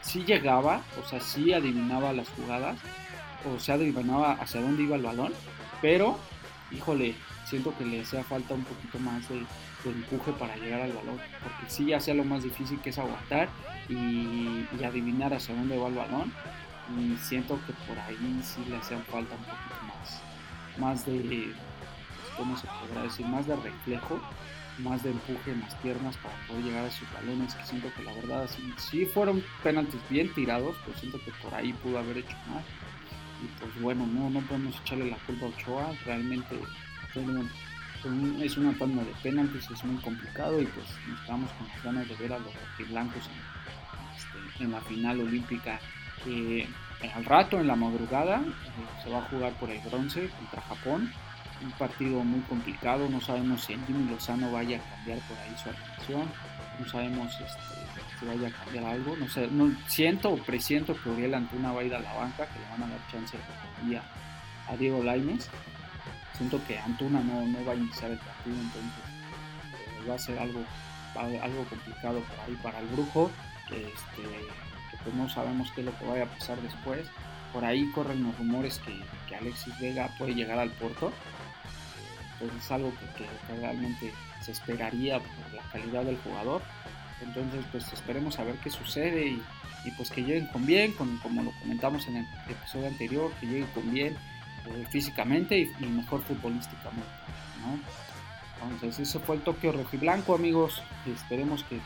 sí 0.00 0.24
llegaba, 0.24 0.82
o 1.02 1.08
sea, 1.08 1.20
sí 1.20 1.52
adivinaba 1.52 2.12
las 2.12 2.28
jugadas, 2.30 2.78
o 3.52 3.58
sea, 3.58 3.74
adivinaba 3.74 4.32
hacia 4.32 4.60
dónde 4.60 4.84
iba 4.84 4.96
el 4.96 5.02
balón, 5.02 5.32
pero, 5.80 6.18
híjole, 6.70 7.14
siento 7.44 7.76
que 7.76 7.84
le 7.84 8.02
hacía 8.02 8.22
falta 8.22 8.54
un 8.54 8.64
poquito 8.64 8.98
más 8.98 9.28
de, 9.28 9.44
empuje 9.84 10.30
para 10.32 10.56
llegar 10.56 10.80
al 10.80 10.92
balón, 10.92 11.18
porque 11.42 11.68
sí 11.68 11.92
hacía 11.92 12.14
lo 12.14 12.22
más 12.22 12.44
difícil 12.44 12.80
que 12.80 12.90
es 12.90 12.98
aguantar 12.98 13.48
y, 13.88 14.64
adivinar 14.84 15.34
hacia 15.34 15.56
dónde 15.56 15.76
va 15.76 15.88
el 15.88 15.94
balón, 15.94 16.32
y 16.96 17.16
siento 17.16 17.58
que 17.66 17.72
por 17.72 17.98
ahí 17.98 18.40
sí 18.44 18.64
le 18.68 18.76
hacían 18.76 19.02
falta 19.04 19.34
un 19.34 19.44
poquito 19.44 19.74
más, 19.88 20.20
más 20.78 21.06
de, 21.06 21.52
¿cómo 22.36 22.56
se 22.56 22.66
podrá 22.66 23.02
decir? 23.02 23.26
Más 23.26 23.46
de 23.46 23.56
reflejo 23.56 24.20
más 24.78 25.02
de 25.02 25.10
empuje 25.10 25.52
en 25.52 25.60
las 25.60 25.74
piernas 25.76 26.16
para 26.18 26.34
poder 26.46 26.64
llegar 26.64 26.84
a 26.84 26.90
sus 26.90 27.10
balones, 27.12 27.54
que 27.54 27.64
siento 27.64 27.92
que 27.94 28.02
la 28.02 28.12
verdad 28.14 28.48
sí, 28.76 29.06
fueron 29.06 29.42
penaltis 29.62 30.00
bien 30.08 30.32
tirados, 30.34 30.76
pero 30.84 30.98
siento 30.98 31.20
que 31.24 31.30
por 31.42 31.54
ahí 31.54 31.72
pudo 31.74 31.98
haber 31.98 32.18
hecho 32.18 32.36
más. 32.48 32.64
Y 33.42 33.46
pues 33.60 33.80
bueno, 33.80 34.06
no, 34.06 34.30
no 34.30 34.40
podemos 34.40 34.78
echarle 34.80 35.10
la 35.10 35.16
culpa 35.18 35.46
a 35.46 35.48
Ochoa, 35.48 35.92
realmente 36.04 36.56
es 38.42 38.56
una 38.56 38.72
tanda 38.74 39.04
de 39.04 39.12
penaltis, 39.22 39.70
es 39.70 39.84
muy 39.84 40.00
complicado 40.02 40.60
y 40.60 40.66
pues 40.66 40.86
nos 41.08 41.20
quedamos 41.20 41.50
con 41.52 41.68
las 41.68 41.82
ganas 41.82 42.08
de 42.08 42.16
ver 42.16 42.32
a 42.32 42.38
los 42.38 42.52
rojiblancos 42.54 43.28
en, 43.28 44.16
este, 44.16 44.64
en 44.64 44.72
la 44.72 44.80
final 44.80 45.20
olímpica. 45.20 45.80
Eh, 46.26 46.66
al 47.14 47.24
rato, 47.24 47.60
en 47.60 47.66
la 47.66 47.74
madrugada, 47.74 48.40
eh, 48.40 49.02
se 49.02 49.10
va 49.10 49.18
a 49.18 49.28
jugar 49.28 49.52
por 49.54 49.70
el 49.70 49.80
bronce 49.80 50.28
contra 50.28 50.62
Japón 50.62 51.12
un 51.62 51.70
partido 51.72 52.22
muy 52.24 52.40
complicado, 52.40 53.08
no 53.08 53.20
sabemos 53.20 53.64
si 53.64 53.74
Jimmy 53.86 54.10
Lozano 54.10 54.50
vaya 54.50 54.78
a 54.78 54.96
cambiar 54.96 55.18
por 55.20 55.38
ahí 55.38 55.54
su 55.62 55.68
alineación, 55.68 56.28
no 56.78 56.88
sabemos 56.88 57.32
este, 57.32 58.18
si 58.18 58.26
vaya 58.26 58.48
a 58.48 58.64
cambiar 58.64 58.84
algo, 58.84 59.16
no 59.16 59.28
sé, 59.28 59.48
no, 59.48 59.72
siento 59.86 60.30
o 60.30 60.36
presiento 60.36 60.96
que 61.00 61.10
Uriel 61.10 61.34
Antuna 61.34 61.72
va 61.72 61.80
a 61.80 61.84
ir 61.84 61.94
a 61.94 62.00
la 62.00 62.12
banca, 62.12 62.46
que 62.46 62.58
le 62.58 62.68
van 62.70 62.82
a 62.82 62.88
dar 62.88 63.00
chance 63.10 63.36
a, 63.36 64.72
a 64.72 64.76
Diego 64.76 65.02
Lainez, 65.02 65.48
siento 66.36 66.60
que 66.66 66.78
Antuna 66.78 67.20
no, 67.20 67.46
no 67.46 67.64
va 67.64 67.72
a 67.72 67.76
iniciar 67.76 68.10
el 68.10 68.18
partido, 68.18 68.56
entonces 68.56 68.92
eh, 69.74 70.08
va 70.08 70.14
a 70.14 70.18
ser 70.18 70.38
algo, 70.38 70.60
algo 71.14 71.64
complicado 71.64 72.20
por 72.20 72.40
ahí 72.40 72.58
para 72.62 72.78
el 72.80 72.86
brujo, 72.88 73.30
este, 73.66 74.22
que 74.90 74.96
pues 75.02 75.14
no 75.14 75.28
sabemos 75.28 75.70
qué 75.72 75.82
es 75.82 75.86
lo 75.86 75.98
que 75.98 76.06
vaya 76.06 76.24
a 76.24 76.26
pasar 76.26 76.60
después, 76.60 77.06
por 77.52 77.64
ahí 77.64 77.90
corren 77.92 78.22
los 78.24 78.36
rumores 78.38 78.78
que, 78.78 78.98
que 79.28 79.36
Alexis 79.36 79.78
Vega 79.78 80.08
puede 80.18 80.34
llegar 80.34 80.58
al 80.58 80.70
Porto, 80.70 81.12
pues 82.42 82.64
es 82.64 82.70
algo 82.72 82.92
que, 83.16 83.54
realmente 83.60 84.12
se 84.40 84.52
esperaría 84.52 85.18
por 85.18 85.54
la 85.54 85.62
calidad 85.70 86.04
del 86.04 86.18
jugador. 86.18 86.62
Entonces, 87.22 87.64
pues 87.70 87.92
esperemos 87.92 88.38
a 88.38 88.44
ver 88.44 88.56
qué 88.56 88.70
sucede 88.70 89.26
y, 89.26 89.90
pues 89.96 90.10
que 90.10 90.22
lleguen 90.22 90.46
con 90.48 90.66
bien, 90.66 90.92
con, 90.92 91.18
como 91.18 91.42
lo 91.42 91.52
comentamos 91.60 92.06
en 92.08 92.16
el 92.16 92.26
episodio 92.48 92.88
anterior, 92.88 93.32
que 93.40 93.46
lleguen 93.46 93.66
con 93.68 93.92
bien 93.92 94.16
eh, 94.66 94.86
físicamente 94.90 95.58
y, 95.58 95.86
mejor 95.86 96.22
futbolísticamente. 96.22 97.10
Entonces, 98.70 99.08
ese 99.08 99.18
fue 99.20 99.36
el 99.36 99.42
Tokio 99.42 99.72
Blanco 100.00 100.34
amigos. 100.34 100.82
Esperemos 101.06 101.64
que, 101.64 101.78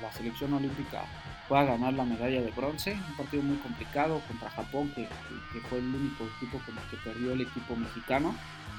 la 0.00 0.12
selección 0.12 0.54
olímpica 0.54 1.02
pueda 1.48 1.64
ganar 1.64 1.94
la 1.94 2.04
medalla 2.04 2.42
de 2.42 2.50
bronce. 2.50 2.92
Un 2.92 3.16
partido 3.16 3.42
muy 3.42 3.56
complicado 3.56 4.20
contra 4.28 4.50
Japón, 4.50 4.92
que, 4.94 5.08
que 5.52 5.60
fue 5.68 5.78
el 5.78 5.86
único 5.86 6.24
equipo 6.36 6.60
con 6.64 6.76
el 6.76 6.84
que 6.90 6.96
perdió 6.98 7.32
el 7.32 7.40
equipo 7.40 7.74
mexicano 7.74 8.34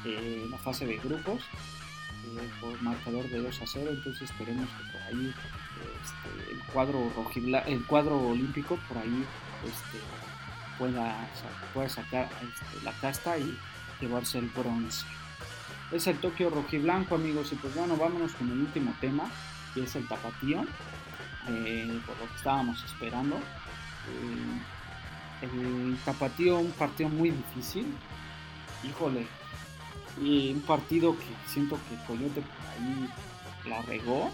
en 0.05 0.49
la 0.49 0.57
fase 0.57 0.85
de 0.85 0.97
grupos 0.97 1.41
eh, 2.25 2.49
por 2.61 2.81
marcador 2.81 3.27
de 3.29 3.39
2 3.39 3.61
a 3.61 3.65
0 3.65 3.89
entonces 3.91 4.29
esperemos 4.29 4.67
que 4.69 4.91
por 4.91 5.01
ahí 5.01 5.33
este, 6.01 6.51
el 6.51 6.59
cuadro 6.71 7.11
rojibla, 7.15 7.59
el 7.59 7.85
cuadro 7.85 8.17
olímpico 8.19 8.77
por 8.87 8.97
ahí 8.97 9.25
este, 9.65 9.99
pueda, 10.77 11.15
pueda 11.73 11.89
sacar 11.89 12.29
este, 12.41 12.85
la 12.85 12.91
casta 12.93 13.37
y 13.37 13.57
llevarse 13.99 14.37
el 14.39 14.47
bronce. 14.47 15.05
Es 15.91 16.07
el 16.07 16.17
Tokio 16.19 16.49
rojiblanco 16.49 17.15
amigos 17.15 17.51
y 17.51 17.55
pues 17.55 17.73
bueno 17.75 17.97
vámonos 17.97 18.33
con 18.33 18.49
el 18.51 18.59
último 18.59 18.93
tema 19.01 19.29
que 19.73 19.83
es 19.83 19.95
el 19.95 20.07
tapatío 20.07 20.65
eh, 21.47 22.01
por 22.05 22.17
lo 22.17 22.27
que 22.27 22.35
estábamos 22.35 22.83
esperando 22.83 23.37
eh, 23.37 24.59
el 25.41 25.97
tapatío 26.03 26.59
un 26.59 26.71
partido 26.71 27.09
muy 27.09 27.31
difícil 27.31 27.85
híjole 28.83 29.25
y 30.21 30.51
un 30.51 30.61
partido 30.61 31.17
que 31.17 31.25
siento 31.47 31.79
que 31.89 31.95
Coyote 32.05 32.41
por 32.41 32.67
ahí 32.67 33.09
la 33.69 33.81
regó. 33.83 34.31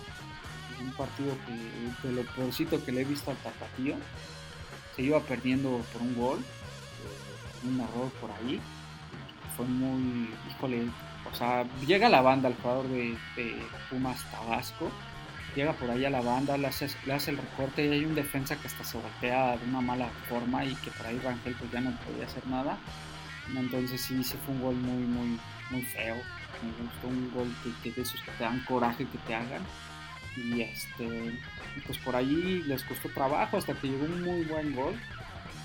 un 0.81 0.91
partido 0.91 1.35
que 1.45 2.07
de 2.07 2.13
lo 2.13 2.23
peorcito 2.33 2.83
que 2.83 2.91
le 2.91 3.01
he 3.01 3.05
visto 3.05 3.31
al 3.31 3.37
Tapatío. 3.37 3.95
Se 4.95 5.01
iba 5.01 5.19
perdiendo 5.19 5.81
por 5.91 6.01
un 6.01 6.15
gol, 6.15 6.39
eh, 6.39 7.67
un 7.67 7.79
error 7.79 8.09
por 8.21 8.31
ahí. 8.31 8.59
Fue 9.55 9.65
muy, 9.65 10.29
híjole, 10.49 10.87
o 11.31 11.35
sea, 11.35 11.63
llega 11.85 12.09
la 12.09 12.21
banda 12.21 12.49
al 12.49 12.55
jugador 12.55 12.87
de, 12.87 13.17
Pumas 13.89 14.23
Tabasco, 14.31 14.89
llega 15.55 15.73
por 15.73 15.89
ahí 15.89 16.05
a 16.05 16.09
la 16.09 16.21
banda, 16.21 16.57
le 16.57 16.67
hace, 16.67 16.89
le 17.05 17.13
hace, 17.13 17.31
el 17.31 17.37
recorte 17.37 17.85
y 17.85 17.89
hay 17.89 18.05
un 18.05 18.15
defensa 18.15 18.55
que 18.55 18.67
hasta 18.67 18.83
se 18.83 18.99
golpea 18.99 19.57
de 19.57 19.65
una 19.65 19.81
mala 19.81 20.09
forma 20.29 20.65
y 20.65 20.75
que 20.75 20.91
por 20.91 21.07
ahí 21.07 21.19
Rangel 21.19 21.55
pues 21.55 21.71
ya 21.71 21.81
no 21.81 21.91
podía 22.05 22.25
hacer 22.25 22.45
nada. 22.47 22.77
Entonces 23.55 24.01
sí, 24.01 24.23
sí 24.23 24.35
fue 24.45 24.55
un 24.55 24.61
gol 24.61 24.75
muy, 24.75 25.03
muy, 25.03 25.39
muy 25.69 25.81
feo. 25.83 26.15
Me 26.63 26.83
gustó 26.83 27.07
un 27.07 27.31
gol 27.33 27.53
que, 27.83 27.91
de 27.91 28.01
esos 28.01 28.19
que 28.21 28.31
te 28.31 28.43
dan 28.43 28.63
coraje 28.65 29.05
que 29.05 29.17
te 29.19 29.35
hagan. 29.35 29.61
Y 30.35 30.61
este, 30.61 31.39
pues 31.85 31.97
por 31.99 32.15
ahí 32.15 32.63
les 32.65 32.83
costó 32.83 33.09
trabajo 33.09 33.57
hasta 33.57 33.73
que 33.73 33.87
llegó 33.87 34.05
un 34.05 34.23
muy 34.23 34.43
buen 34.45 34.75
gol. 34.75 34.95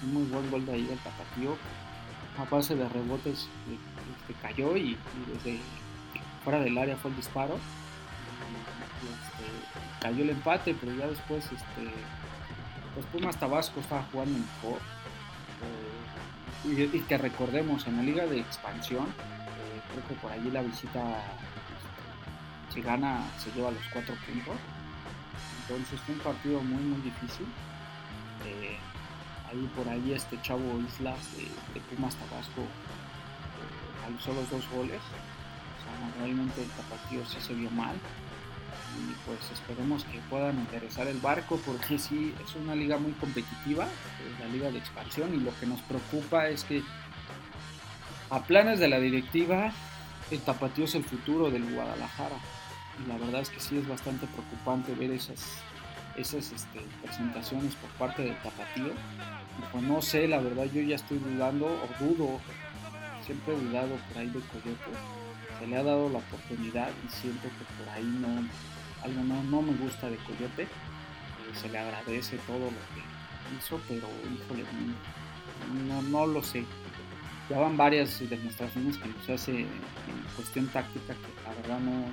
Un 0.02 0.14
muy 0.14 0.24
buen 0.24 0.50
gol 0.50 0.66
de 0.66 0.72
ahí 0.72 0.82
del 0.82 0.98
Tapatío. 0.98 1.56
A 2.38 2.44
base 2.44 2.74
de 2.74 2.88
rebotes 2.88 3.48
este, 3.68 4.40
cayó 4.40 4.76
y, 4.76 4.96
desde 5.34 5.58
fuera 6.44 6.60
del 6.60 6.76
área 6.78 6.96
fue 6.96 7.10
el 7.10 7.16
disparo. 7.16 7.58
Cayó 10.00 10.22
el 10.22 10.30
empate, 10.30 10.74
pero 10.80 10.94
ya 10.94 11.06
después 11.06 11.44
este, 11.44 11.92
pues 12.94 13.06
Pumas 13.06 13.38
Tabasco 13.38 13.80
estaba 13.80 14.02
jugando 14.10 14.38
mejor. 14.38 14.80
Eh, 16.64 16.90
y, 16.94 17.00
que 17.00 17.18
recordemos, 17.18 17.86
en 17.86 17.98
la 17.98 18.02
liga 18.02 18.26
de 18.26 18.40
expansión, 18.40 19.06
eh, 19.06 19.80
creo 19.92 20.08
que 20.08 20.14
por 20.14 20.32
allí 20.32 20.50
la 20.50 20.62
visita, 20.62 21.00
este, 21.00 22.74
si 22.74 22.80
gana, 22.80 23.24
se 23.38 23.52
lleva 23.52 23.70
los 23.70 23.82
cuatro 23.92 24.14
puntos. 24.26 24.56
Entonces 25.62 26.00
fue 26.00 26.14
un 26.14 26.20
partido 26.20 26.60
muy, 26.62 26.82
muy 26.82 27.00
difícil. 27.02 27.46
Eh, 28.46 28.78
ahí 29.50 29.70
por 29.76 29.86
ahí 29.86 30.12
este 30.12 30.40
chavo 30.40 30.80
Islas 30.80 31.18
de, 31.36 31.80
Pumas 31.80 32.16
Tabasco 32.16 32.62
alzó 34.06 34.32
los 34.32 34.50
dos 34.50 34.68
goles. 34.70 35.00
O 35.00 35.82
sea, 35.84 36.22
realmente 36.22 36.62
el 36.62 36.70
tapatío 36.70 37.24
sí 37.26 37.38
se 37.40 37.52
vio 37.52 37.70
mal 37.70 37.96
y 38.98 39.14
pues 39.26 39.38
esperemos 39.52 40.04
que 40.04 40.18
puedan 40.30 40.58
interesar 40.58 41.06
el 41.06 41.18
barco 41.18 41.60
porque 41.64 41.98
sí 41.98 42.34
es 42.42 42.54
una 42.56 42.74
liga 42.74 42.98
muy 42.98 43.12
competitiva, 43.12 43.84
es 43.84 44.40
la 44.40 44.46
liga 44.52 44.70
de 44.70 44.78
expansión 44.78 45.34
y 45.34 45.38
lo 45.38 45.56
que 45.58 45.66
nos 45.66 45.80
preocupa 45.82 46.48
es 46.48 46.64
que 46.64 46.82
a 48.30 48.42
planes 48.42 48.78
de 48.78 48.88
la 48.88 48.98
directiva 48.98 49.72
el 50.30 50.40
tapatío 50.40 50.84
es 50.84 50.94
el 50.94 51.04
futuro 51.04 51.50
del 51.50 51.72
Guadalajara 51.72 52.36
y 53.04 53.08
la 53.08 53.16
verdad 53.16 53.40
es 53.40 53.50
que 53.50 53.60
sí 53.60 53.78
es 53.78 53.88
bastante 53.88 54.26
preocupante 54.26 54.94
ver 54.94 55.12
esas, 55.12 55.44
esas 56.16 56.52
este, 56.52 56.80
presentaciones 57.02 57.74
por 57.76 57.90
parte 57.90 58.22
del 58.22 58.36
tapatío. 58.36 58.92
Pues 59.72 59.84
no 59.84 60.00
sé, 60.00 60.28
la 60.28 60.38
verdad 60.38 60.64
yo 60.72 60.80
ya 60.82 60.96
estoy 60.96 61.18
dudando 61.18 61.66
o 61.66 62.04
dudo, 62.04 62.40
siempre 63.24 63.54
he 63.54 63.58
dudado 63.58 63.96
por 64.08 64.18
ahí 64.18 64.28
de 64.28 64.40
Coyote 64.40 65.20
se 65.60 65.66
le 65.66 65.76
ha 65.76 65.82
dado 65.82 66.08
la 66.08 66.18
oportunidad 66.18 66.88
y 67.04 67.08
siento 67.20 67.42
que 67.42 67.64
por 67.78 67.88
ahí 67.94 68.04
no, 68.04 68.28
algo 69.02 69.22
no, 69.22 69.62
me 69.62 69.72
gusta 69.74 70.08
de 70.08 70.16
Coyote. 70.18 70.62
Eh, 70.62 70.68
se 71.54 71.68
le 71.68 71.78
agradece 71.78 72.36
todo 72.46 72.58
lo 72.58 72.70
que 72.70 73.56
hizo, 73.58 73.80
pero 73.88 74.08
híjole, 74.34 74.64
no, 75.88 76.02
no 76.02 76.26
lo 76.26 76.42
sé. 76.42 76.64
Ya 77.48 77.58
van 77.58 77.76
varias 77.76 78.18
demostraciones 78.28 78.96
que 78.96 79.08
nos 79.08 79.28
hace 79.28 79.60
en 79.60 79.68
cuestión 80.36 80.66
táctica 80.68 81.14
que 81.14 81.42
la 81.44 81.54
verdad 81.60 81.80
no, 81.80 82.04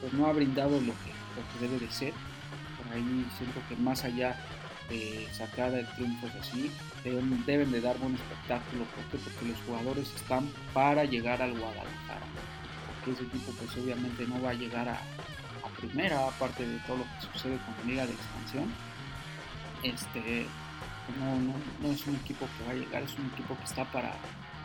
pues 0.00 0.12
no 0.14 0.26
ha 0.26 0.32
brindado 0.32 0.70
lo 0.70 0.80
que, 0.80 1.12
lo 1.36 1.42
que 1.52 1.66
debe 1.66 1.78
de 1.78 1.92
ser. 1.92 2.14
Por 2.78 2.94
ahí 2.94 3.26
siento 3.36 3.60
que 3.68 3.76
más 3.76 4.04
allá 4.04 4.36
de 4.88 5.28
sacar 5.32 5.72
el 5.74 5.86
triunfo 5.94 6.28
así, 6.40 6.70
deben, 7.04 7.44
deben, 7.44 7.70
de 7.72 7.80
dar 7.80 7.98
buen 7.98 8.14
espectáculo. 8.14 8.84
¿Por 8.84 9.20
Porque 9.20 9.46
los 9.46 9.58
jugadores 9.66 10.14
están 10.14 10.48
para 10.72 11.04
llegar 11.04 11.42
al 11.42 11.52
Guadalajara. 11.52 12.26
Porque 12.94 13.12
ese 13.12 13.24
equipo 13.24 13.52
pues 13.52 13.76
obviamente 13.76 14.26
no 14.26 14.40
va 14.40 14.50
a 14.50 14.54
llegar 14.54 14.88
a, 14.88 14.98
primera, 15.86 16.28
aparte 16.28 16.66
de 16.66 16.78
todo 16.80 16.98
lo 16.98 17.04
que 17.04 17.32
sucede 17.32 17.58
con 17.58 17.74
la 17.78 17.84
liga 17.84 18.06
de 18.06 18.12
expansión. 18.12 18.72
Este, 19.82 20.46
no, 21.18 21.36
no, 21.40 21.54
no, 21.80 21.92
es 21.92 22.06
un 22.06 22.16
equipo 22.16 22.46
que 22.46 22.64
va 22.64 22.70
a 22.70 22.74
llegar, 22.74 23.02
es 23.02 23.18
un 23.18 23.26
equipo 23.32 23.56
que 23.56 23.64
está 23.64 23.84
para, 23.90 24.14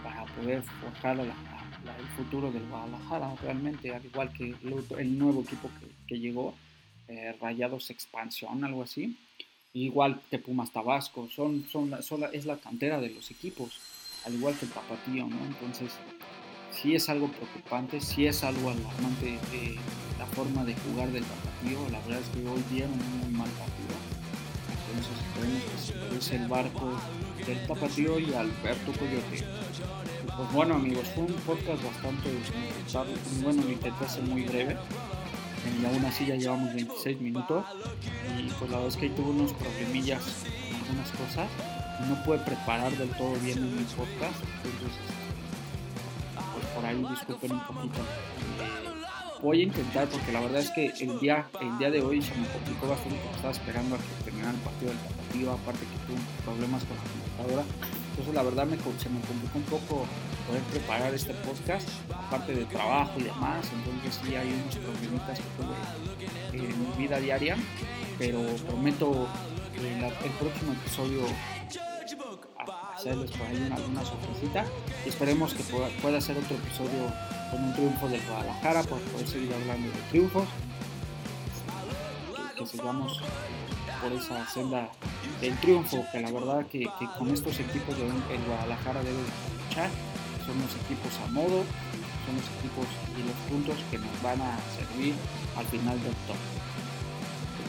para 0.03 0.25
poder 0.25 0.63
forjar 0.63 1.19
el 1.19 2.07
futuro 2.15 2.51
del 2.51 2.67
Guadalajara, 2.67 3.33
realmente, 3.41 3.93
al 3.93 4.05
igual 4.05 4.31
que 4.31 4.55
el, 4.97 5.17
nuevo 5.17 5.41
equipo 5.41 5.69
que, 6.07 6.19
llegó, 6.19 6.53
eh, 7.07 7.35
Rayados 7.41 7.89
Expansión, 7.89 8.63
algo 8.63 8.83
así. 8.83 9.17
Igual 9.73 10.21
que 10.29 10.39
Pumas 10.39 10.71
Tabasco, 10.71 11.29
son, 11.29 11.65
son, 11.69 11.93
es 12.33 12.45
la 12.45 12.57
cantera 12.57 12.99
de 12.99 13.09
los 13.09 13.29
equipos, 13.31 13.79
al 14.25 14.33
igual 14.35 14.55
que 14.57 14.65
el 14.65 14.71
Tapatío, 14.71 15.27
¿no? 15.27 15.45
Entonces, 15.45 15.93
sí 16.81 16.95
es 16.95 17.09
algo 17.09 17.27
preocupante, 17.29 17.99
sí 18.01 18.27
es 18.27 18.43
algo 18.43 18.69
alarmante 18.69 19.39
eh, 19.53 19.75
la 20.19 20.25
forma 20.27 20.63
de 20.63 20.75
jugar 20.75 21.09
del 21.11 21.23
Tapatío. 21.23 21.89
La 21.91 21.99
verdad 22.01 22.19
es 22.19 22.29
que 22.29 22.47
hoy 22.47 22.63
dieron 22.71 22.91
un 22.91 23.19
muy 23.19 23.39
mal 23.39 23.49
partido. 23.49 23.95
Entonces 24.87 25.17
esperemos 25.25 26.13
que 26.13 26.21
se 26.21 26.35
el 26.35 26.47
barco 26.47 26.91
del 27.45 27.67
Tapatío 27.67 28.19
y 28.19 28.33
Alberto 28.33 28.91
Coyote. 28.93 29.45
pues 30.35 30.51
bueno 30.53 30.75
amigos, 30.75 31.07
fue 31.15 31.23
un 31.23 31.33
podcast 31.33 31.83
bastante 31.83 32.29
Bueno, 33.41 33.63
lo 33.63 33.71
intenté 33.71 34.09
ser 34.09 34.23
muy 34.23 34.43
breve. 34.43 34.77
Y 35.81 35.85
aún 35.85 36.05
así 36.05 36.25
ya 36.25 36.35
llevamos 36.35 36.73
26 36.73 37.21
minutos. 37.21 37.65
Y 38.37 38.49
pues 38.51 38.71
la 38.71 38.77
verdad 38.77 38.87
es 38.87 38.97
que 38.97 39.05
ahí 39.07 39.11
tuve 39.11 39.31
unos 39.31 39.53
problemillas 39.53 40.21
algunas 40.79 41.11
cosas. 41.11 41.49
No 42.07 42.23
pude 42.23 42.37
preparar 42.39 42.95
del 42.95 43.09
todo 43.09 43.33
bien 43.41 43.57
en 43.57 43.75
mi 43.75 43.83
podcast. 43.83 44.39
Entonces 44.63 45.16
por 46.77 46.85
ahí 46.85 47.03
disculpen 47.09 47.53
un 47.53 47.59
poquito. 47.61 47.99
voy 49.41 49.61
a 49.61 49.63
intentar 49.63 50.07
porque 50.07 50.31
la 50.31 50.41
verdad 50.41 50.61
es 50.61 50.69
que 50.69 50.93
el 50.99 51.19
día, 51.19 51.47
el 51.59 51.75
día 51.79 51.89
de 51.89 52.01
hoy 52.01 52.21
se 52.21 52.35
me 52.35 52.47
complicó 52.47 52.87
bastante 52.87 53.17
porque 53.17 53.35
estaba 53.35 53.53
esperando 53.53 53.95
a 53.95 53.97
que 53.97 54.23
terminara 54.23 54.51
el 54.51 54.61
partido 54.61 54.91
del 54.91 54.99
partido, 54.99 55.51
aparte 55.53 55.79
que 55.79 55.97
tuve 56.05 56.21
problemas 56.45 56.83
con 56.85 56.97
la 56.97 57.03
computadora. 57.03 57.63
Entonces 58.11 58.33
la 58.33 58.43
verdad 58.43 58.65
me, 58.65 58.77
se 58.77 59.09
me 59.09 59.21
complicó 59.21 59.57
un 59.57 59.63
poco 59.63 60.05
poder 60.45 60.61
preparar 60.69 61.13
este 61.13 61.33
podcast, 61.33 61.89
aparte 62.13 62.53
de 62.53 62.65
trabajo 62.65 63.13
y 63.17 63.23
demás. 63.23 63.65
Entonces 63.73 64.21
sí 64.23 64.35
hay 64.35 64.53
unos 64.53 64.75
problemitas 64.77 65.39
que 65.39 65.49
tuve 65.57 66.61
en 66.61 66.77
mi 66.77 66.97
vida 66.97 67.17
diaria, 67.19 67.57
pero 68.19 68.41
prometo 68.67 69.27
el, 69.73 70.03
el 70.03 70.31
próximo 70.37 70.73
episodio 70.73 71.25
hacerles 73.07 73.31
por 73.31 73.47
ahí 73.47 73.69
alguna 73.73 74.05
sorpresita. 74.05 74.65
Y 75.05 75.09
esperemos 75.09 75.53
que 75.53 75.63
pueda, 75.63 75.87
pueda 76.01 76.21
ser 76.21 76.37
otro 76.37 76.55
episodio 76.55 77.11
con 77.51 77.63
un 77.63 77.73
triunfo 77.73 78.07
de 78.09 78.19
Guadalajara 78.19 78.83
para 78.83 79.01
poder 79.01 79.27
seguir 79.27 79.53
hablando 79.53 79.87
de 79.87 80.01
triunfos. 80.09 80.47
Que, 82.57 82.65
sigamos 82.65 83.21
por 84.01 84.11
esa 84.11 84.47
senda 84.49 84.89
del 85.41 85.57
triunfo, 85.59 86.03
que 86.11 86.19
la 86.19 86.31
verdad 86.31 86.65
que, 86.67 86.87
con 87.17 87.29
estos 87.29 87.59
equipos 87.59 87.97
de 87.97 88.05
el 88.05 88.43
Guadalajara 88.45 89.01
debe 89.01 89.19
luchar. 89.67 89.89
Son 90.45 90.55
los 90.61 90.75
equipos 90.85 91.11
a 91.25 91.31
modo, 91.31 91.63
son 92.25 92.35
los 92.35 92.47
equipos 92.59 92.87
y 93.17 93.23
los 93.27 93.35
puntos 93.49 93.75
que 93.91 93.97
nos 93.97 94.21
van 94.23 94.41
a 94.41 94.57
servir 94.77 95.13
al 95.57 95.65
final 95.65 96.01
del 96.03 96.13
top. 96.25 96.37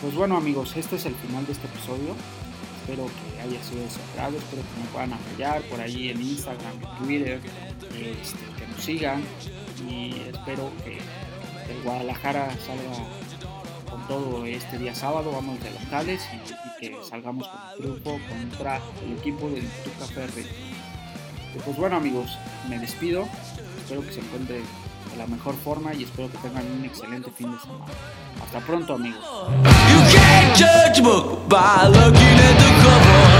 Pues 0.00 0.14
bueno 0.14 0.36
amigos, 0.36 0.76
este 0.76 0.94
es 0.94 1.06
el 1.06 1.14
final 1.16 1.44
de 1.44 1.52
este 1.52 1.66
episodio 1.66 2.14
espero 2.88 3.06
que 3.06 3.40
haya 3.42 3.62
sido 3.64 3.80
de 3.80 3.86
espero 3.86 4.62
que 4.62 4.80
me 4.80 4.86
puedan 4.92 5.12
apoyar 5.12 5.60
por 5.62 5.78
ahí 5.78 6.08
en 6.08 6.22
Instagram, 6.22 6.72
en 6.72 7.04
Twitter, 7.04 7.40
este, 7.92 8.38
que 8.58 8.66
nos 8.66 8.82
sigan 8.82 9.22
y 9.86 10.22
espero 10.32 10.70
que 10.82 10.96
el 11.70 11.82
Guadalajara 11.84 12.48
salga 12.64 13.04
con 13.90 14.08
todo 14.08 14.46
este 14.46 14.78
día 14.78 14.94
sábado, 14.94 15.32
vamos 15.32 15.62
de 15.62 15.70
locales 15.70 16.22
y, 16.32 16.80
que 16.80 16.96
salgamos 17.04 17.46
con 17.46 17.60
el 17.60 17.76
triunfo 17.76 18.20
contra 18.28 18.80
el 19.04 19.18
equipo 19.18 19.50
del 19.50 19.66
Tuca 19.68 20.06
Ferre. 20.06 20.46
Pues 21.64 21.76
bueno 21.76 21.96
amigos, 21.96 22.38
me 22.70 22.78
despido, 22.78 23.28
espero 23.82 24.00
que 24.00 24.12
se 24.12 24.20
encuentren 24.20 24.62
de 25.10 25.16
la 25.18 25.26
mejor 25.26 25.56
forma 25.56 25.92
y 25.92 26.04
espero 26.04 26.30
que 26.30 26.38
tengan 26.38 26.64
un 26.70 26.84
excelente 26.86 27.30
fin 27.32 27.52
de 27.52 27.58
semana. 27.58 27.84
Hasta 28.42 28.60
pronto 28.60 28.94
amigos. 28.94 29.24
Judge 30.54 31.02
book 31.02 31.48
by 31.48 31.86
looking 31.86 32.38
at 32.48 32.56
the 32.58 32.70
cover. 32.82 33.37